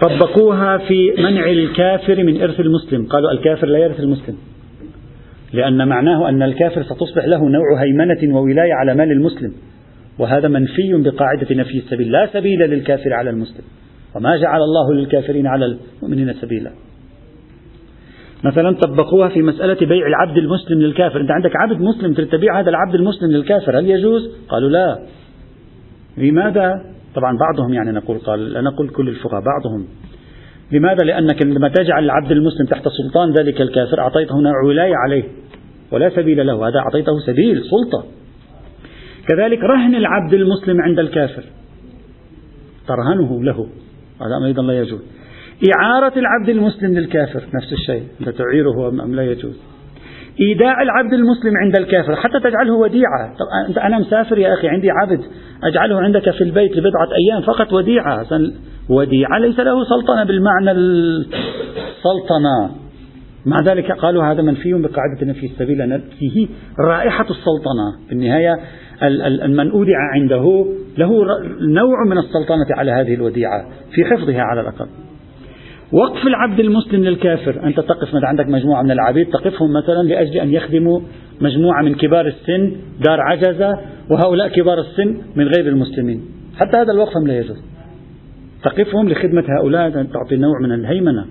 طبقوها 0.00 0.78
في 0.78 1.12
منع 1.18 1.50
الكافر 1.50 2.24
من 2.24 2.42
إرث 2.42 2.60
المسلم. 2.60 3.06
قالوا 3.06 3.30
الكافر 3.30 3.66
لا 3.66 3.78
يرث 3.78 4.00
المسلم. 4.00 4.36
لأن 5.52 5.88
معناه 5.88 6.28
أن 6.28 6.42
الكافر 6.42 6.82
ستصبح 6.82 7.24
له 7.24 7.48
نوع 7.48 7.82
هيمنة 7.82 8.36
وولاية 8.36 8.74
على 8.74 8.94
مال 8.94 9.12
المسلم. 9.12 9.52
وهذا 10.18 10.48
منفي 10.48 10.92
بقاعدة 10.92 11.54
نفي 11.54 11.78
السبيل. 11.78 12.12
لا 12.12 12.28
سبيل 12.32 12.58
للكافر 12.58 13.12
على 13.12 13.30
المسلم. 13.30 13.64
وما 14.16 14.36
جعل 14.36 14.60
الله 14.60 14.94
للكافرين 14.94 15.46
على 15.46 15.64
المؤمنين 15.66 16.32
سبيلا. 16.32 16.70
مثلا 18.44 18.72
طبقوها 18.72 19.28
في 19.28 19.42
مسألة 19.42 19.86
بيع 19.86 20.06
العبد 20.06 20.38
المسلم 20.38 20.80
للكافر. 20.80 21.20
أنت 21.20 21.30
عندك 21.30 21.56
عبد 21.56 21.80
مسلم 21.80 22.14
تبيع 22.14 22.60
هذا 22.60 22.70
العبد 22.70 22.94
المسلم 22.94 23.30
للكافر 23.30 23.78
هل 23.78 23.90
يجوز؟ 23.90 24.30
قالوا 24.48 24.70
لا. 24.70 24.98
لماذا؟ 26.16 26.84
طبعا 27.14 27.36
بعضهم 27.38 27.74
يعني 27.74 27.92
نقول 27.92 28.18
قال 28.18 28.52
لا 28.52 28.60
نقول 28.60 28.88
كل 28.88 29.08
الفقهاء 29.08 29.42
بعضهم. 29.42 29.86
لماذا؟ 30.72 31.04
لأنك 31.04 31.42
لما 31.42 31.68
تجعل 31.68 32.04
العبد 32.04 32.30
المسلم 32.30 32.66
تحت 32.66 32.84
سلطان 32.88 33.32
ذلك 33.32 33.60
الكافر 33.60 34.00
أعطيته 34.00 34.40
نوع 34.40 34.62
ولاية 34.66 34.94
عليه 34.96 35.24
ولا 35.92 36.10
سبيل 36.10 36.46
له 36.46 36.68
هذا 36.68 36.78
أعطيته 36.78 37.18
سبيل 37.26 37.62
سلطة. 37.62 38.04
كذلك 39.28 39.58
رهن 39.58 39.94
العبد 39.94 40.34
المسلم 40.34 40.80
عند 40.80 40.98
الكافر. 40.98 41.44
ترهنه 42.88 43.44
له 43.44 43.68
هذا 44.20 44.46
أيضا 44.46 44.62
لا 44.62 44.80
يجوز. 44.80 45.00
إعارة 45.76 46.18
العبد 46.18 46.48
المسلم 46.48 46.94
للكافر 46.94 47.42
نفس 47.54 47.72
الشيء 47.72 48.02
أنت 48.20 48.28
تعيره 48.28 48.88
أم 48.88 49.14
لا 49.14 49.22
يجوز. 49.22 49.60
إيداع 50.40 50.82
العبد 50.82 51.12
المسلم 51.12 51.52
عند 51.64 51.76
الكافر 51.78 52.16
حتى 52.16 52.40
تجعله 52.40 52.74
وديعة. 52.74 53.34
أنت 53.68 53.78
أنا 53.78 53.98
مسافر 53.98 54.38
يا 54.38 54.54
أخي 54.54 54.68
عندي 54.68 54.88
عبد 54.90 55.20
أجعله 55.64 56.00
عندك 56.00 56.30
في 56.30 56.44
البيت 56.44 56.76
لبضعة 56.76 57.08
أيام 57.24 57.42
فقط 57.42 57.72
وديعة. 57.72 58.26
وديعة 58.88 59.38
ليس 59.38 59.60
له 59.60 59.84
سلطنة 59.84 60.24
بالمعنى 60.24 60.70
السلطنة. 60.70 62.70
مع 63.46 63.56
ذلك 63.64 63.92
قالوا 63.92 64.24
هذا 64.24 64.42
منفي 64.42 64.72
بقاعدة 64.72 65.26
نفي 65.26 65.46
السبيل 65.46 66.00
فيه 66.18 66.48
رائحة 66.80 67.24
السلطنة. 67.24 68.06
في 68.08 68.12
النهاية 68.12 68.58
من 69.46 69.70
أودع 69.70 69.98
عنده 70.14 70.66
له 70.98 71.26
نوع 71.60 72.04
من 72.04 72.18
السلطنة 72.18 72.66
على 72.70 72.90
هذه 72.90 73.14
الوديعة 73.14 73.68
في 73.92 74.04
حفظها 74.04 74.42
على 74.42 74.60
الأقل. 74.60 74.86
وقف 75.92 76.26
العبد 76.26 76.60
المسلم 76.60 77.04
للكافر. 77.04 77.64
أنت 77.64 77.80
تقف 77.80 78.08
مثلا 78.08 78.28
عندك 78.28 78.48
مجموعة 78.48 78.82
من 78.82 78.90
العبيد 78.90 79.26
تقفهم 79.26 79.72
مثلا 79.72 80.02
لأجل 80.02 80.40
أن 80.40 80.52
يخدموا 80.52 81.00
مجموعة 81.40 81.82
من 81.82 81.94
كبار 81.94 82.26
السن 82.26 82.72
دار 83.04 83.20
عجزة 83.20 83.78
وهؤلاء 84.10 84.48
كبار 84.48 84.78
السن 84.78 85.18
من 85.36 85.44
غير 85.44 85.68
المسلمين. 85.68 86.22
حتى 86.56 86.76
هذا 86.76 86.92
الوقف 86.92 87.12
لا 87.26 87.38
يجوز. 87.38 87.62
تقفهم 88.64 89.08
لخدمة 89.08 89.44
هؤلاء 89.48 89.90
تعطي 89.90 90.36
نوع 90.36 90.54
من 90.62 90.72
الهيمنة. 90.72 91.26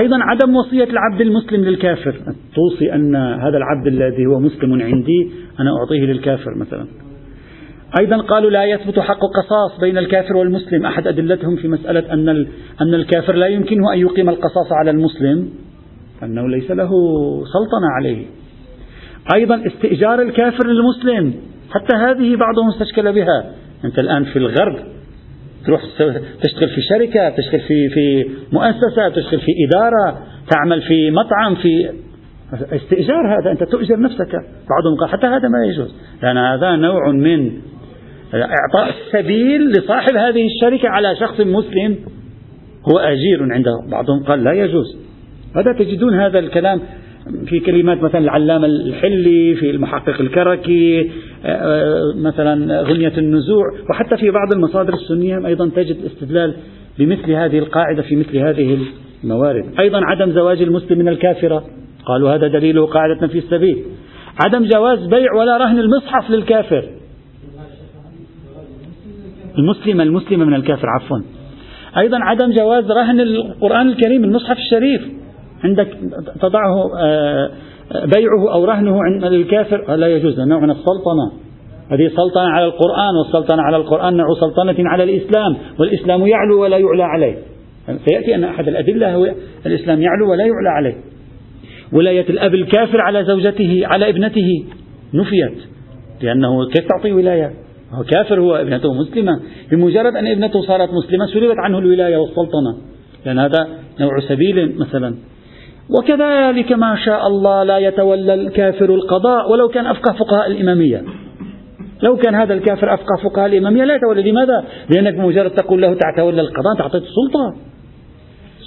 أيضا 0.00 0.16
عدم 0.20 0.56
وصية 0.56 0.84
العبد 0.84 1.20
المسلم 1.20 1.64
للكافر. 1.64 2.14
توصي 2.54 2.94
أن 2.94 3.16
هذا 3.16 3.56
العبد 3.56 3.86
الذي 3.86 4.26
هو 4.26 4.40
مسلم 4.40 4.72
عندي 4.72 5.30
أنا 5.60 5.70
أعطيه 5.78 6.06
للكافر 6.06 6.54
مثلا. 6.56 6.86
أيضا 8.00 8.16
قالوا 8.16 8.50
لا 8.50 8.64
يثبت 8.64 8.98
حق 8.98 9.18
قصاص 9.18 9.80
بين 9.80 9.98
الكافر 9.98 10.36
والمسلم. 10.36 10.86
أحد 10.86 11.06
أدلتهم 11.06 11.56
في 11.56 11.68
مسألة 11.68 12.12
أن 12.12 12.28
أن 12.80 12.94
الكافر 12.94 13.34
لا 13.34 13.46
يمكنه 13.46 13.92
أن 13.92 13.98
يقيم 13.98 14.28
القصاص 14.28 14.72
على 14.72 14.90
المسلم 14.90 15.48
أنه 16.22 16.48
ليس 16.48 16.70
له 16.70 16.90
سلطنة 17.44 17.88
عليه. 17.98 18.26
أيضا 19.34 19.66
استئجار 19.66 20.22
الكافر 20.22 20.66
للمسلم. 20.66 21.34
حتى 21.70 21.96
هذه 21.96 22.36
بعضهم 22.36 22.68
استشكل 22.68 23.12
بها. 23.12 23.52
أنت 23.84 23.98
الآن 23.98 24.24
في 24.24 24.38
الغرب. 24.38 24.95
تروح 25.66 25.82
تشتغل 26.42 26.68
في 26.68 26.80
شركة 26.80 27.28
تشتغل 27.28 27.60
في 27.60 27.88
في 27.88 28.30
مؤسسة 28.52 29.08
تشتغل 29.08 29.40
في 29.40 29.52
إدارة 29.68 30.18
تعمل 30.50 30.82
في 30.82 31.10
مطعم 31.10 31.54
في 31.54 31.90
استئجار 32.52 33.38
هذا 33.40 33.52
أنت 33.52 33.64
تؤجر 33.64 34.00
نفسك. 34.00 34.32
بعضهم 34.70 34.96
قال 35.00 35.08
حتى 35.08 35.26
هذا 35.26 35.48
ما 35.48 35.66
يجوز. 35.66 35.94
لأن 36.22 36.36
هذا 36.36 36.76
نوع 36.76 37.12
من 37.12 37.52
إعطاء 38.34 38.94
السبيل 38.96 39.70
لصاحب 39.70 40.16
هذه 40.16 40.46
الشركة 40.46 40.88
على 40.88 41.16
شخص 41.16 41.40
مسلم 41.40 41.96
هو 42.92 42.98
أجير 42.98 43.52
عنده. 43.52 43.72
بعضهم 43.90 44.24
قال 44.24 44.44
لا 44.44 44.52
يجوز. 44.52 44.96
هذا 45.56 45.72
تجدون 45.72 46.20
هذا 46.20 46.38
الكلام 46.38 46.80
في 47.46 47.60
كلمات 47.60 48.02
مثلا 48.02 48.18
العلامة 48.18 48.66
الحلي 48.66 49.54
في 49.54 49.70
المحقق 49.70 50.20
الكركي 50.20 51.10
مثلا 52.16 52.82
غنية 52.82 53.18
النزوع 53.18 53.64
وحتى 53.90 54.16
في 54.16 54.30
بعض 54.30 54.52
المصادر 54.52 54.94
السنية 54.94 55.46
أيضا 55.46 55.68
تجد 55.68 55.96
استدلال 56.04 56.54
بمثل 56.98 57.32
هذه 57.32 57.58
القاعدة 57.58 58.02
في 58.02 58.16
مثل 58.16 58.36
هذه 58.36 58.78
الموارد. 59.24 59.64
أيضا 59.80 60.00
عدم 60.04 60.32
زواج 60.32 60.62
المسلم 60.62 60.98
من 60.98 61.08
الكافرة. 61.08 61.64
قالوا 62.06 62.34
هذا 62.34 62.46
دليله 62.48 62.86
قاعدة 62.86 63.26
في 63.26 63.38
السبيل. 63.38 63.84
عدم 64.44 64.64
جواز 64.64 65.06
بيع 65.06 65.32
ولا 65.38 65.56
رهن 65.56 65.78
المصحف 65.78 66.30
للكافر. 66.30 66.84
المسلمة 69.58 70.02
المسلمة 70.02 70.44
من 70.44 70.54
الكافر 70.54 70.86
عفوا. 70.88 71.18
أيضا 71.98 72.18
عدم 72.20 72.52
جواز 72.52 72.90
رهن 72.90 73.20
القرآن 73.20 73.88
الكريم 73.88 74.24
المصحف 74.24 74.56
الشريف. 74.56 75.02
عندك 75.64 75.88
تضعه 76.40 76.98
آه، 77.00 77.50
بيعه 77.90 78.52
أو 78.52 78.64
رهنه 78.64 79.02
عند 79.04 79.24
الكافر 79.24 79.96
لا 79.96 80.06
يجوز 80.06 80.40
نوع 80.40 80.60
من 80.60 80.70
السلطنة. 80.70 81.32
هذه 81.90 82.08
سلطنة 82.08 82.48
على 82.48 82.64
القرآن 82.64 83.14
والسلطنة 83.18 83.62
على 83.62 83.76
القرآن 83.76 84.16
نوع 84.16 84.26
سلطنة 84.40 84.88
على 84.88 85.04
الإسلام 85.04 85.56
والإسلام 85.78 86.26
يعلو 86.26 86.62
ولا 86.62 86.78
يعلى 86.78 87.02
عليه. 87.02 87.38
سيأتي 87.86 88.34
أن 88.34 88.44
أحد 88.44 88.68
الأدلة 88.68 89.14
هو 89.14 89.34
الإسلام 89.66 90.02
يعلو 90.02 90.30
ولا 90.30 90.44
يعلى 90.44 90.68
عليه. 90.68 90.94
ولاية 91.92 92.28
الأب 92.30 92.54
الكافر 92.54 93.00
على 93.00 93.24
زوجته 93.24 93.82
على 93.84 94.08
ابنته. 94.08 94.64
نفيت 95.14 95.58
لأنه 96.22 96.66
كيف 96.66 96.86
تعطي 96.88 97.12
ولاية؟ 97.12 97.52
هو 97.92 98.02
كافر 98.02 98.40
هو 98.40 98.56
ابنته 98.56 98.94
مسلمة. 98.94 99.40
بمجرد 99.70 100.16
أن 100.16 100.26
ابنته 100.26 100.62
صارت 100.62 100.88
مسلمة 100.88 101.26
سلبت 101.26 101.56
عنه 101.58 101.78
الولاية 101.78 102.16
والسلطنة. 102.16 102.76
لأن 103.26 103.38
هذا 103.38 103.68
نوع 104.00 104.20
سبيل 104.28 104.78
مثلا. 104.78 105.14
وكذلك 105.90 106.72
ما 106.72 106.96
شاء 107.04 107.26
الله 107.26 107.62
لا 107.62 107.78
يتولى 107.78 108.34
الكافر 108.34 108.94
القضاء 108.94 109.50
ولو 109.50 109.68
كان 109.68 109.86
أفقه 109.86 110.12
فقهاء 110.12 110.46
الإمامية. 110.46 111.04
لو 112.02 112.16
كان 112.16 112.34
هذا 112.34 112.54
الكافر 112.54 112.94
أفقه 112.94 113.16
فقهاء 113.24 113.46
الإمامية 113.46 113.84
لا 113.84 113.94
يتولى. 113.94 114.30
لماذا؟ 114.30 114.64
لأنك 114.94 115.14
بمجرد 115.14 115.50
تقول 115.50 115.82
له 115.82 115.94
تتولى 115.94 116.40
القضاء 116.40 116.74
تعطيت 116.78 117.02
السلطة. 117.02 117.54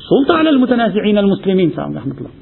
سلطة 0.09 0.37
على 0.37 0.49
المتنازعين 0.49 1.17
المسلمين 1.17 1.73
رحمة 1.77 2.17
الله. 2.17 2.38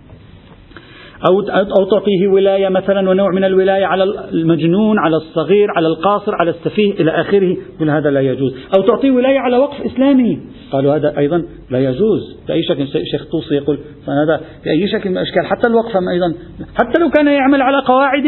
أو 1.29 1.41
أو 1.79 1.85
تعطيه 1.89 2.27
ولاية 2.27 2.69
مثلا 2.69 3.09
ونوع 3.09 3.31
من 3.31 3.43
الولاية 3.43 3.85
على 3.85 4.03
المجنون 4.31 4.99
على 4.99 5.15
الصغير 5.15 5.67
على 5.71 5.87
القاصر 5.87 6.31
على 6.35 6.49
السفيه 6.49 6.91
إلى 6.91 7.11
آخره. 7.11 7.57
كل 7.79 7.89
هذا 7.89 8.11
لا 8.11 8.21
يجوز. 8.21 8.55
أو 8.77 8.83
تعطيه 8.87 9.11
ولاية 9.11 9.39
على 9.39 9.57
وقف 9.57 9.81
إسلامي. 9.81 10.39
قالوا 10.71 10.95
هذا 10.95 11.17
أيضا 11.17 11.43
لا 11.69 11.79
يجوز. 11.79 12.37
بأي 12.47 12.63
شكل؟ 12.63 12.81
الشيخ 12.81 13.25
طوسي 13.31 13.55
يقول 13.55 13.79
فهذا 14.07 14.41
بأي 14.65 14.87
شكل 14.87 15.09
من 15.09 15.17
الأشكال؟ 15.17 15.45
حتى 15.45 15.67
الوقف 15.67 15.91
أيضا. 16.13 16.33
حتى 16.75 17.01
لو 17.01 17.09
كان 17.09 17.27
يعمل 17.27 17.61
على 17.61 17.81
قواعد 17.85 18.25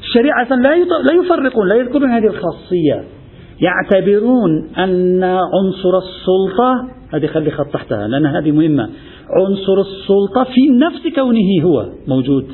الشريعة 0.00 0.48
لا 0.48 0.76
لا 1.02 1.12
يفرقون 1.12 1.68
لا 1.68 1.74
يذكرون 1.74 2.10
هذه 2.10 2.26
الخاصية. 2.26 3.04
يعتبرون 3.60 4.68
أن 4.78 5.24
عنصر 5.24 5.98
السلطة 5.98 6.88
هذه 7.14 7.26
خلي 7.26 7.50
خط 7.50 7.66
تحتها 7.72 8.08
لأن 8.08 8.26
هذه 8.26 8.50
مهمة. 8.50 8.90
عنصر 9.36 9.80
السلطة 9.80 10.44
في 10.44 10.68
نفس 10.68 11.14
كونه 11.14 11.62
هو 11.64 11.92
موجود. 12.08 12.46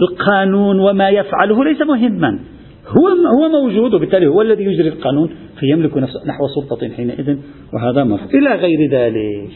القانون 0.00 0.80
وما 0.80 1.08
يفعله 1.08 1.64
ليس 1.64 1.82
مهما. 1.82 2.38
هو 2.86 3.08
هو 3.08 3.48
موجود 3.48 3.94
وبالتالي 3.94 4.26
هو 4.26 4.42
الذي 4.42 4.64
يجري 4.64 4.88
القانون 4.88 5.30
فيملك 5.60 5.96
نحو 6.26 6.46
سلطة 6.46 6.88
حينئذ 6.88 7.36
وهذا 7.74 8.04
مفهوم 8.04 8.30
إلى 8.34 8.54
غير 8.54 8.90
ذلك. 8.90 9.50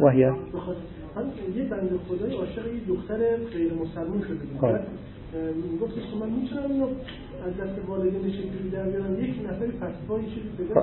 وهي؟ 0.00 0.32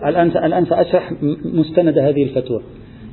الآن 0.07 0.27
الآن 0.27 0.65
سأشرح 0.65 1.13
مستند 1.45 1.97
هذه 1.97 2.23
الفتوى. 2.23 2.61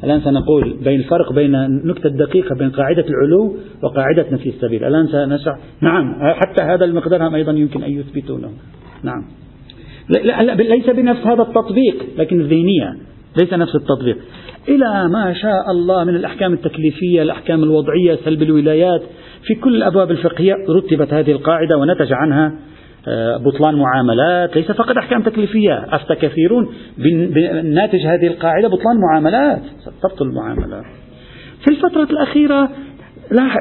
الآن 0.04 0.20
سنقول 0.20 0.76
بين 0.84 1.00
الفرق 1.00 1.32
بين 1.32 1.54
النكتة 1.54 2.06
الدقيقة 2.06 2.54
بين 2.54 2.70
قاعدة 2.70 3.04
العلو 3.08 3.56
وقاعدة 3.82 4.26
نفي 4.30 4.48
السبيل. 4.48 4.84
الآن 4.84 5.06
سنشرح. 5.06 5.58
نعم 5.80 6.14
حتى 6.34 6.62
هذا 6.62 6.84
المقدار 6.84 7.28
هم 7.28 7.34
أيضا 7.34 7.52
يمكن 7.52 7.82
أن 7.82 7.90
يثبتونه. 7.90 8.50
نعم. 9.02 9.24
ليس 10.58 10.90
بنفس 10.90 11.26
هذا 11.26 11.42
التطبيق 11.42 12.06
لكن 12.18 12.40
الذهنية 12.40 12.96
ليس 13.42 13.54
نفس 13.54 13.74
التطبيق. 13.74 14.16
إلى 14.68 15.08
ما 15.08 15.32
شاء 15.32 15.70
الله 15.70 16.04
من 16.04 16.16
الأحكام 16.16 16.52
التكليفية 16.52 17.22
الأحكام 17.22 17.62
الوضعية 17.62 18.18
سلب 18.24 18.42
الولايات 18.42 19.02
في 19.46 19.54
كل 19.54 19.76
الأبواب 19.76 20.10
الفقهية 20.10 20.54
رتبت 20.68 21.14
هذه 21.14 21.32
القاعدة 21.32 21.78
ونتج 21.78 22.12
عنها 22.12 22.52
بطلان 23.44 23.74
معاملات 23.74 24.56
ليس 24.56 24.72
فقط 24.72 24.96
أحكام 24.96 25.22
تكليفية. 25.22 25.86
أفتى 25.90 26.14
كثيرون 26.14 26.74
بناتج 26.98 28.06
هذه 28.06 28.26
القاعدة 28.26 28.68
بطلان 28.68 28.96
معاملات. 29.10 29.62
تبطل 30.02 30.26
المعاملات 30.26 30.84
في 31.64 31.70
الفترة 31.70 32.08
الأخيرة 32.10 32.68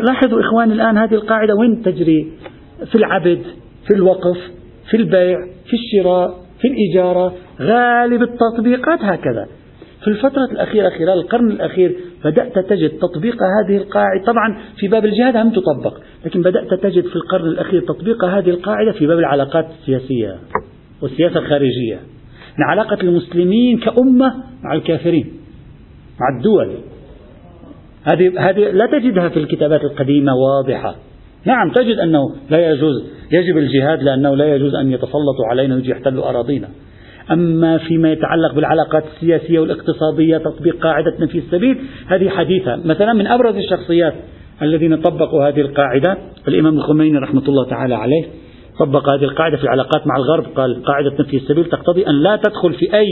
لاحظوا 0.02 0.42
إخواني 0.42 0.74
الآن 0.74 0.98
هذه 0.98 1.14
القاعدة 1.14 1.56
وين 1.56 1.82
تجري؟ 1.82 2.32
في 2.92 2.96
العبد 2.96 3.42
في 3.88 3.96
الوقف 3.96 4.38
في 4.90 4.98
البيع 4.98 5.38
في 5.66 5.74
الشراء 5.74 6.36
في 6.62 6.68
الإجارة. 6.68 7.34
غالب 7.62 8.22
التطبيقات 8.22 9.00
هكذا. 9.02 9.48
في 10.02 10.08
الفترة 10.08 10.46
الأخيرة 10.52 10.90
خلال 10.90 11.10
القرن 11.10 11.52
الأخير 11.52 11.96
بدأت 12.26 12.60
تجد 12.60 12.90
تطبيق 12.90 13.36
هذه 13.36 13.78
القاعدة. 13.78 14.26
طبعا 14.26 14.58
في 14.78 14.88
باب 14.88 15.06
الجهاد 15.06 15.38
لم 15.38 15.52
تطبق 15.52 15.98
لكن 16.26 16.42
بدأت 16.42 16.74
تجد 16.74 17.06
في 17.06 17.16
القرن 17.16 17.46
الأخير 17.46 17.82
تطبيق 17.82 18.26
هذه 18.26 18.50
القاعدة 18.50 18.92
في 18.92 19.08
باب 19.08 19.20
العلاقات 19.20 19.66
السياسية 19.80 20.36
والسياسة 21.02 21.40
الخارجية 21.40 22.00
من 22.60 22.66
علاقة 22.66 22.98
المسلمين 23.02 23.78
كأمة 23.78 24.34
مع 24.64 24.74
الكافرين 24.74 25.34
مع 26.20 26.38
الدول. 26.38 26.78
هذه 28.04 28.50
هذه 28.50 28.60
لا 28.60 29.00
تجدها 29.00 29.30
في 29.30 29.40
الكتابات 29.40 29.82
القديمة 29.84 30.32
واضحة. 30.36 30.96
نعم 31.46 31.72
تجد 31.72 31.98
أنه 31.98 32.36
لا 32.50 32.72
يجوز 32.72 33.04
يجب 33.32 33.58
الجهاد 33.58 34.04
لأنه 34.04 34.36
لا 34.36 34.56
يجوز 34.56 34.76
أن 34.76 34.92
يتسلطوا 34.92 35.46
علينا 35.50 35.76
ويجي 35.76 35.92
يحتلوا 35.92 36.30
أراضينا. 36.30 36.68
أما 37.32 37.78
فيما 37.78 38.12
يتعلق 38.12 38.54
بالعلاقات 38.54 39.04
السياسية 39.16 39.60
والاقتصادية 39.60 40.38
تطبيق 40.38 40.84
قاعدة 40.84 41.14
نفي 41.20 41.38
السبيل 41.38 41.78
هذه 42.08 42.30
حديثة. 42.30 42.76
مثلا 42.76 43.14
من 43.14 43.28
أبرز 43.28 43.56
الشخصيات 43.56 44.14
الذين 44.62 45.02
طبقوا 45.02 45.48
هذه 45.48 45.62
القاعدة 45.62 46.18
الإمام 46.48 46.78
الخميني 46.78 47.18
رحمة 47.18 47.44
الله 47.48 47.70
تعالى 47.70 47.96
عليه 47.96 48.24
طبق 48.80 49.10
هذه 49.10 49.24
القاعدة 49.24 49.58
في 49.58 49.64
العلاقات 49.64 50.08
مع 50.08 50.16
الغرب 50.16 50.46
قال 50.56 50.84
قاعدة 50.84 51.12
نفي 51.20 51.38
السبيل 51.38 51.66
تقتضي 51.66 52.08
أن 52.08 52.24
لا 52.24 52.36
تدخل 52.36 52.74
في 52.74 52.94
أي 52.94 53.08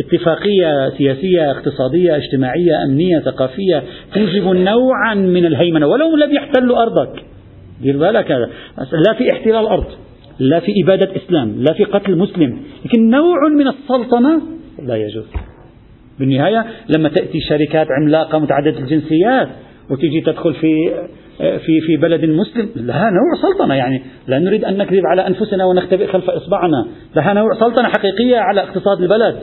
اتفاقية 0.00 0.90
سياسية 0.98 1.50
اقتصادية 1.50 2.16
اجتماعية 2.16 2.84
أمنية 2.84 3.18
ثقافية 3.18 3.82
توجب 4.14 4.48
نوعا 4.48 5.14
من 5.14 5.46
الهيمنة 5.46 5.86
ولو 5.86 6.16
لم 6.16 6.32
يحتلوا 6.32 6.82
أرضك. 6.82 7.22
دير 7.82 7.96
بالك 7.96 8.32
هذا. 8.32 8.50
لا 9.06 9.12
في 9.18 9.32
احتلال 9.32 9.56
الأرض 9.56 9.86
لا 10.38 10.60
في 10.60 10.72
إبادة 10.84 11.16
إسلام 11.16 11.54
لا 11.58 11.72
في 11.72 11.84
قتل 11.84 12.18
مسلم 12.18 12.58
لكن 12.84 13.10
نوع 13.10 13.48
من 13.58 13.68
السلطنة 13.68 14.42
لا 14.82 14.96
يجوز. 14.96 15.24
بالنهاية 16.18 16.64
لما 16.96 17.08
تأتي 17.08 17.40
شركات 17.48 17.86
عملاقة 18.00 18.38
متعددة 18.38 18.78
الجنسيات 18.78 19.48
وتيجي 19.90 20.20
تدخل 20.20 20.54
في 20.54 20.74
في 21.38 21.80
في 21.86 21.96
بلد 21.96 22.24
مسلم 22.24 22.68
لها 22.76 23.10
نوع 23.10 23.42
سلطنة 23.42 23.74
يعني. 23.74 24.02
لا 24.28 24.38
نريد 24.38 24.64
أن 24.64 24.78
نكذب 24.78 25.06
على 25.06 25.26
أنفسنا 25.26 25.64
ونختبئ 25.64 26.06
خلف 26.06 26.30
إصبعنا. 26.30 26.86
لها 27.16 27.32
نوع 27.32 27.48
سلطنة 27.60 27.88
حقيقية 27.88 28.36
على 28.36 28.60
اقتصاد 28.60 29.00
البلد. 29.02 29.36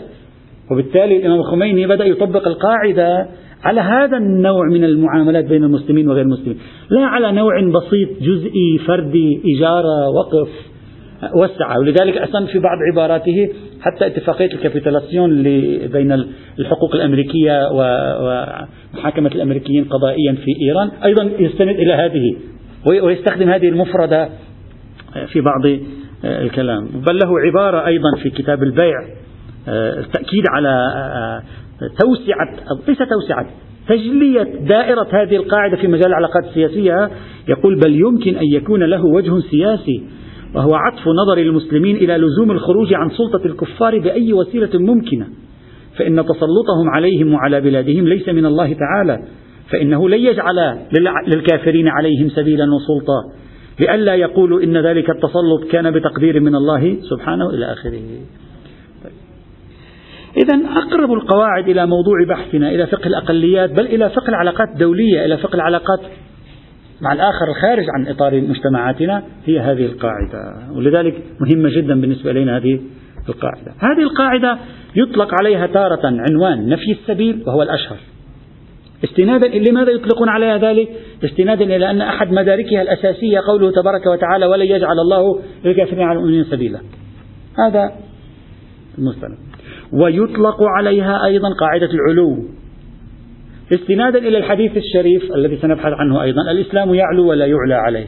وبالتالي 0.72 1.18
الإمام 1.18 1.40
الخميني 1.40 1.88
بدأ 1.88 2.06
يطبق 2.06 2.48
القاعدة 2.48 3.28
على 3.64 3.82
هذا 3.82 4.18
النوع 4.18 4.68
من 4.72 4.84
المعاملات 4.84 5.46
بين 5.46 5.64
المسلمين 5.64 6.10
وغير 6.10 6.24
المسلمين. 6.24 6.58
لا 6.90 7.02
على 7.02 7.32
نوع 7.32 7.52
بسيط 7.62 8.10
جزئي 8.22 8.80
فردي 8.88 9.42
إجارة 9.58 10.10
وقف. 10.10 10.50
وسع 11.36 11.78
ولذلك 11.78 12.18
أصلا 12.18 12.46
في 12.46 12.60
بعض 12.60 12.78
عباراته 12.92 13.50
حتى 13.82 14.08
اتفاقية 14.08 14.54
الكابيتالاسيون 14.54 15.44
بين 15.88 16.26
الحقوق 16.60 16.96
الأمريكية 16.96 17.70
ومحاكمة 17.72 19.32
الأمريكيين 19.36 19.84
قضائيا 19.84 20.34
في 20.34 20.66
إيران. 20.68 20.92
أيضا 21.06 21.24
يستند 21.40 21.70
إلى 21.70 21.94
هذه 21.94 22.36
ويستخدم 23.04 23.50
هذه 23.50 23.70
المفردة 23.70 24.30
في 25.28 25.42
بعض 25.42 25.62
الكلام. 26.26 26.88
بل 27.08 27.20
له 27.24 27.40
عبارة 27.40 27.86
أيضا 27.86 28.16
في 28.24 28.30
كتاب 28.30 28.64
البيع 28.64 28.96
التأكيد 29.68 30.44
على 30.50 30.92
توسعة 32.00 32.78
ليس 32.88 32.98
توسعة 32.98 33.46
تجلية 33.88 34.44
دائرة 34.68 35.08
هذه 35.12 35.36
القاعدة 35.36 35.78
في 35.78 35.88
مجال 35.88 36.08
العلاقات 36.08 36.44
السياسية. 36.46 37.10
يقول 37.48 37.80
بل 37.80 37.96
يمكن 37.96 38.36
أن 38.36 38.46
يكون 38.54 38.84
له 38.84 39.06
وجه 39.06 39.40
سياسي 39.40 40.04
وهو 40.56 40.76
عطف 40.76 41.08
نظر 41.08 41.38
المسلمين 41.38 41.96
إلى 41.96 42.18
لزوم 42.18 42.52
الخروج 42.52 42.94
عن 42.94 43.10
سلطة 43.10 43.46
الكفار 43.46 44.00
بأي 44.00 44.34
وسيلة 44.34 44.80
ممكنة. 44.80 45.28
فإن 45.98 46.16
تسلطهم 46.16 46.90
عليهم 46.96 47.34
وعلى 47.34 47.62
بلادهم 47.62 48.08
ليس 48.08 48.30
من 48.30 48.46
الله 48.46 48.74
تعالى. 48.74 49.20
فإنه 49.72 50.10
لن 50.10 50.20
يجعل 50.20 50.78
للكافرين 51.28 51.88
عليهم 51.88 52.30
سبيلا 52.30 52.66
وسلطة 52.74 53.42
لئلا 53.80 54.16
يقولوا 54.16 54.64
إن 54.64 54.78
ذلك 54.78 55.10
التسلط 55.10 55.72
كان 55.72 55.92
بتقدير 55.92 56.40
من 56.40 56.56
الله 56.56 56.98
سبحانه 57.10 57.50
إلى 57.50 57.74
آخره. 57.74 58.02
إذا 60.38 60.60
أقرب 60.76 61.14
القواعد 61.14 61.70
إلى 61.70 61.86
موضوع 61.86 62.16
بحثنا 62.30 62.70
إلى 62.70 62.88
فقه 62.88 63.08
الأقليات 63.08 63.72
بل 63.72 63.86
إلى 63.86 64.10
فقه 64.10 64.30
العلاقات 64.30 64.68
الدولية 64.74 65.26
إلى 65.26 65.38
فقه 65.38 65.56
العلاقات 65.56 66.00
مع 67.02 67.14
الآخر 67.14 67.50
الخارج 67.50 67.86
عن 67.96 68.08
إطار 68.08 68.42
مجتمعاتنا 68.42 69.24
هي 69.46 69.60
هذه 69.60 69.86
القاعدة. 69.86 70.72
ولذلك 70.76 71.24
مهمة 71.40 71.70
جدا 71.70 72.02
بالنسبة 72.02 72.32
إلينا 72.32 72.58
هذه 72.58 72.80
القاعدة. 73.30 73.72
هذه 73.80 74.04
القاعدة 74.04 74.58
يطلق 74.96 75.30
عليها 75.42 75.68
تارة 75.68 76.02
عنوان 76.04 76.70
نفي 76.70 76.92
السبيل 76.92 77.44
وهو 77.48 77.62
الأشهر. 77.62 77.98
استنادا 79.04 79.48
لماذا 79.48 79.92
يطلقون 79.92 80.30
عليها 80.30 80.58
ذلك؟ 80.58 80.90
استنادا 81.24 81.66
إلى 81.76 81.92
أن 81.92 82.02
أحد 82.02 82.32
مداركها 82.32 82.82
الأساسية 82.82 83.40
قوله 83.40 83.72
تبارك 83.72 84.06
وتعالى 84.06 84.46
ولن 84.46 84.66
يجعل 84.66 85.00
الله 85.00 85.42
للكافرين 85.66 86.04
على 86.04 86.20
المؤمنين 86.20 86.44
سبيلا 86.44 86.80
هذا 87.58 87.92
المستند. 88.98 89.38
ويطلق 89.94 90.58
عليها 90.78 91.26
أيضا 91.26 91.50
قاعدة 91.60 91.90
العلو. 91.94 92.46
استنادا 93.74 94.20
إلى 94.20 94.38
الحديث 94.38 94.78
الشريف 94.78 95.36
الذي 95.36 95.58
سنبحث 95.58 95.94
عنه 95.94 96.24
أيضا. 96.24 96.42
الإسلام 96.52 96.94
يعلو 96.94 97.30
ولا 97.30 97.46
يعلى 97.46 97.74
عليه. 97.74 98.06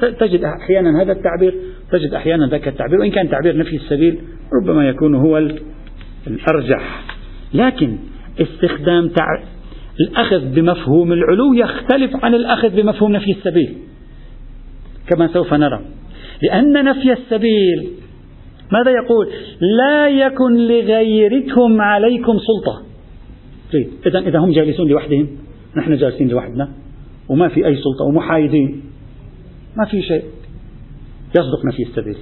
فتجد 0.00 0.44
أحيانا 0.44 1.02
هذا 1.02 1.12
التعبير 1.12 1.54
تجد 1.92 2.14
أحيانا 2.14 2.46
ذاك 2.46 2.68
التعبير 2.68 3.00
وإن 3.00 3.10
كان 3.10 3.30
تعبير 3.30 3.56
نفي 3.56 3.76
السبيل 3.76 4.18
ربما 4.62 4.88
يكون 4.88 5.14
هو 5.14 5.38
الأرجح. 6.26 7.04
لكن 7.54 7.96
استخدام 8.40 9.08
تع... 9.08 9.26
الأخذ 10.00 10.54
بمفهوم 10.54 11.12
العلو 11.12 11.54
يختلف 11.54 12.24
عن 12.24 12.34
الأخذ 12.34 12.68
بمفهوم 12.68 13.12
نفي 13.12 13.30
السبيل 13.30 13.74
كما 15.10 15.28
سوف 15.32 15.54
نرى. 15.54 15.80
لأن 16.42 16.84
نفي 16.84 17.12
السبيل 17.12 17.88
ماذا 18.72 18.90
يقول؟ 18.90 19.28
لا 19.60 20.08
يكن 20.08 20.56
لغيركم 20.56 21.80
عليكم 21.80 22.32
سلطة. 22.38 22.93
طيب 23.74 23.86
إذا 24.06 24.18
إذا 24.18 24.38
هم 24.38 24.52
جالسون 24.52 24.88
لوحدهم 24.88 25.26
نحن 25.76 25.96
جالسين 25.96 26.28
لوحدنا 26.28 26.68
وما 27.28 27.48
في 27.48 27.66
أي 27.66 27.76
سلطة 27.76 28.04
ومحايدين 28.04 28.82
ما 29.76 29.84
في 29.84 30.02
شيء. 30.02 30.22
يصدق 31.38 31.64
نفي 31.66 31.82
السبيل. 31.82 32.16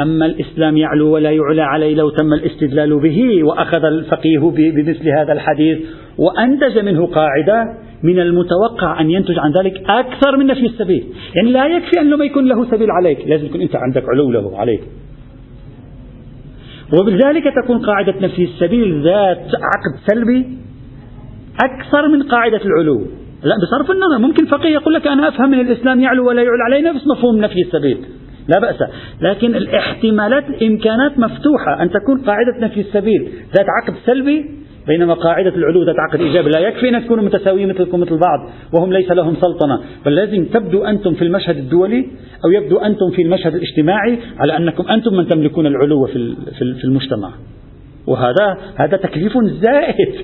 أما 0.00 0.26
الإسلام 0.26 0.76
يعلو 0.76 1.14
ولا 1.14 1.30
يعلى 1.30 1.62
عليه 1.62 1.94
لو 1.94 2.10
تم 2.10 2.32
الاستدلال 2.32 3.00
به 3.00 3.44
وأخذ 3.44 3.84
الفقيه 3.84 4.38
بمثل 4.48 5.08
هذا 5.08 5.32
الحديث 5.32 5.78
وأنتج 6.18 6.78
منه 6.78 7.06
قاعدة 7.06 7.64
من 8.02 8.18
المتوقع 8.18 9.00
أن 9.00 9.10
ينتج 9.10 9.38
عن 9.38 9.52
ذلك 9.52 9.82
أكثر 9.86 10.36
من 10.36 10.46
نفي 10.46 10.66
السبيل. 10.66 11.04
يعني 11.34 11.50
لا 11.50 11.66
يكفي 11.66 12.00
أن 12.00 12.14
ما 12.14 12.24
يكون 12.24 12.48
له 12.48 12.70
سبيل 12.70 12.90
عليك 12.90 13.18
لازم 13.26 13.46
يكون 13.46 13.60
أنت 13.60 13.76
عندك 13.76 14.04
علو 14.08 14.30
له 14.30 14.58
عليك. 14.58 14.80
وبذلك 17.00 17.44
تكون 17.64 17.78
قاعدة 17.78 18.14
نفي 18.20 18.44
السبيل 18.44 19.02
ذات 19.02 19.46
عقد 19.46 19.94
سلبي 20.06 20.58
أكثر 21.64 22.08
من 22.08 22.22
قاعدة 22.22 22.60
العلو. 22.64 23.06
لا 23.42 23.56
بصرف 23.56 23.90
النظر. 23.90 24.18
ممكن 24.18 24.46
فقيه 24.46 24.68
يقول 24.68 24.94
لك 24.94 25.06
أنا 25.06 25.28
أفهم 25.28 25.50
من 25.50 25.60
الإسلام 25.60 26.00
يعلو 26.00 26.28
ولا 26.28 26.42
يعلى 26.42 26.62
علي 26.62 26.82
نفس 26.82 27.06
مفهوم 27.06 27.38
نفي 27.38 27.60
السبيل. 27.66 27.98
لا 28.48 28.60
بأس. 28.60 28.76
لكن 29.20 29.54
الاحتمالات 29.54 30.48
الإمكانات 30.48 31.18
مفتوحة 31.18 31.82
أن 31.82 31.90
تكون 31.90 32.20
قاعدة 32.20 32.66
نفي 32.66 32.80
السبيل 32.80 33.32
ذات 33.56 33.66
عقد 33.82 33.94
سلبي 34.06 34.61
بينما 34.86 35.14
قاعدة 35.14 35.56
العلو 35.56 35.82
ذات 35.82 35.96
عقد 35.98 36.20
لا 36.20 36.58
يكفي 36.58 36.88
أن 36.88 37.04
تكونوا 37.04 37.24
متساويين 37.24 37.68
مثلكم 37.68 38.00
مثل 38.00 38.18
بعض 38.18 38.50
وهم 38.72 38.92
ليس 38.92 39.10
لهم 39.10 39.34
سلطنة. 39.34 39.80
بل 40.06 40.14
لازم 40.14 40.44
تبدو 40.44 40.84
أنتم 40.84 41.14
في 41.14 41.22
المشهد 41.22 41.56
الدولي 41.56 42.06
أو 42.44 42.50
يبدو 42.50 42.78
أنتم 42.78 43.10
في 43.10 43.22
المشهد 43.22 43.54
الاجتماعي 43.54 44.18
على 44.38 44.56
أنكم 44.56 44.88
أنتم 44.88 45.14
من 45.14 45.28
تملكون 45.28 45.66
العلو 45.66 46.06
في 46.58 46.84
المجتمع. 46.84 47.30
وهذا 48.06 48.58
هذا 48.76 48.96
تكليف 48.96 49.32
زائد. 49.42 50.14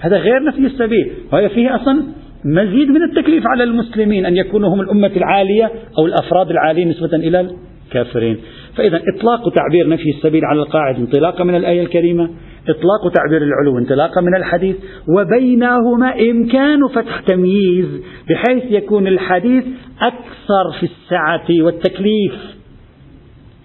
هذا 0.00 0.16
غير 0.16 0.44
نفي 0.44 0.58
السبيل. 0.58 1.12
وهي 1.32 1.48
فيه 1.48 1.76
أصلا 1.76 2.02
مزيد 2.44 2.88
من 2.88 3.02
التكليف 3.02 3.46
على 3.46 3.64
المسلمين 3.64 4.26
أن 4.26 4.36
يكونوا 4.36 4.74
هم 4.74 4.80
الأمة 4.80 5.10
العالية 5.16 5.70
أو 5.98 6.06
الأفراد 6.06 6.50
العاليين 6.50 6.88
نسبة 6.88 7.16
إلى 7.16 7.48
الكافرين. 7.86 8.36
فإذا 8.76 9.00
إطلاق 9.16 9.54
تعبير 9.54 9.88
نفي 9.88 10.10
السبيل 10.10 10.44
على 10.44 10.60
القاعدة 10.60 10.98
انطلاقا 10.98 11.44
من 11.44 11.54
الآية 11.54 11.82
الكريمة. 11.82 12.30
إطلاق 12.68 13.12
تعبير 13.12 13.42
العلو 13.42 13.78
انطلاقا 13.78 14.20
من 14.20 14.34
الحديث 14.34 14.76
وبينهما 15.08 16.20
إمكان 16.30 16.88
فتح 16.88 17.20
تمييز 17.20 17.86
بحيث 18.30 18.64
يكون 18.70 19.06
الحديث 19.06 19.64
أكثر 20.00 20.72
في 20.80 20.86
السعة 20.86 21.64
والتكليف. 21.64 22.34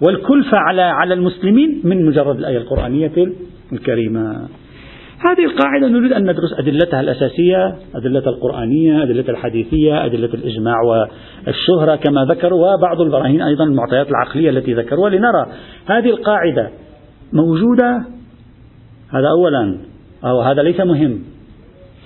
والكلفة 0.01 0.57
على 0.57 0.81
على 0.81 1.13
المسلمين 1.13 1.81
من 1.83 2.05
مجرد 2.05 2.37
الآية 2.37 2.57
القرآنية 2.57 3.11
الكريمة. 3.73 4.47
هذه 5.19 5.45
القاعدة 5.45 5.87
نريد 5.87 6.13
أن 6.13 6.23
ندرس 6.23 6.53
أدلتها 6.59 7.01
الأساسية 7.01 7.75
أدلة 7.95 8.23
القرآنية 8.27 9.03
أدلة 9.03 9.29
الحديثية 9.29 10.05
أدلة 10.05 10.29
الإجماع 10.33 10.75
والشهرة 10.81 11.95
كما 11.95 12.25
ذكروا 12.25 12.73
وبعض 12.73 13.01
البراهين 13.01 13.41
أيضا 13.41 13.63
المعطيات 13.63 14.07
العقلية 14.09 14.49
التي 14.49 14.73
ذكروها 14.73 15.09
لنرى 15.09 15.45
هذه 15.85 16.09
القاعدة 16.09 16.69
موجودة 17.33 18.18
هذا 19.10 19.28
أولا. 19.28 19.78
أو 20.24 20.41
هذا 20.41 20.62
ليس 20.62 20.80
مهم. 20.80 21.20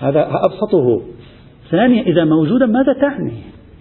هذا 0.02 0.30
أبسطه. 0.46 1.02
ثانيا 1.72 2.02
إذا 2.02 2.26
موجودة 2.26 2.66
ماذا 2.66 2.94
تعني؟ 2.94 3.34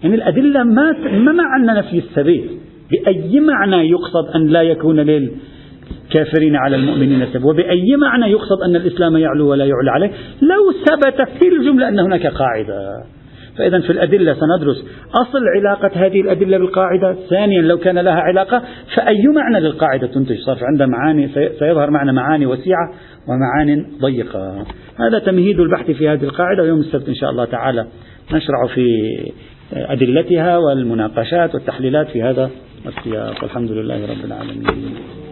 يعني 0.03 0.15
الأدلة 0.15 0.63
ما 0.63 0.91
ما 1.11 1.31
معنى 1.31 1.79
نفي 1.79 1.97
السبيل؟ 1.97 2.49
بأي 2.91 3.39
معنى 3.39 3.89
يقصد 3.89 4.35
أن 4.35 4.47
لا 4.47 4.61
يكون 4.61 4.99
لل 4.99 5.31
الكافرين 6.05 6.55
على 6.55 6.75
المؤمنين 6.75 7.25
سبب 7.33 7.45
وبأي 7.45 7.95
معنى 8.01 8.31
يقصد 8.31 8.61
أن 8.65 8.75
الإسلام 8.75 9.17
يعلو 9.17 9.49
ولا 9.49 9.65
يعلى 9.65 9.91
عليه؟ 9.91 10.11
لو 10.41 10.71
ثبت 10.85 11.29
في 11.39 11.47
الجملة 11.47 11.87
أن 11.87 11.99
هناك 11.99 12.27
قاعدة. 12.27 13.03
فإذا 13.57 13.79
في 13.79 13.89
الأدلة 13.89 14.33
سندرس 14.33 14.85
أصل 15.15 15.39
علاقة 15.57 15.91
هذه 15.93 16.21
الأدلة 16.21 16.57
بالقاعدة. 16.57 17.15
ثانيا 17.29 17.61
لو 17.61 17.77
كان 17.77 17.99
لها 17.99 18.21
علاقة 18.21 18.61
فأي 18.95 19.27
معنى 19.35 19.59
للقاعدة 19.59 20.07
تنتج؟ 20.07 20.37
صار 20.37 20.57
عندها 20.61 20.87
معاني 20.87 21.27
سيظهر 21.59 21.89
معنا 21.89 22.11
معاني 22.11 22.45
وسيعة 22.45 22.93
ومعان 23.27 23.85
ضيقة. 24.01 24.65
هذا 24.99 25.19
تمهيد 25.19 25.59
البحث 25.59 25.91
في 25.91 26.09
هذه 26.09 26.23
القاعدة 26.23 26.63
ويوم 26.63 26.79
السبت 26.79 27.07
إن 27.07 27.15
شاء 27.15 27.29
الله 27.29 27.45
تعالى 27.45 27.85
نشرع 28.33 28.67
في 28.75 28.85
أدلتها 29.73 30.57
والمناقشات 30.57 31.55
والتحليلات 31.55 32.07
في 32.07 32.23
هذا 32.23 32.49
السياق. 32.85 33.43
والحمد 33.43 33.71
لله 33.71 33.95
رب 33.95 34.25
العالمين. 34.25 35.22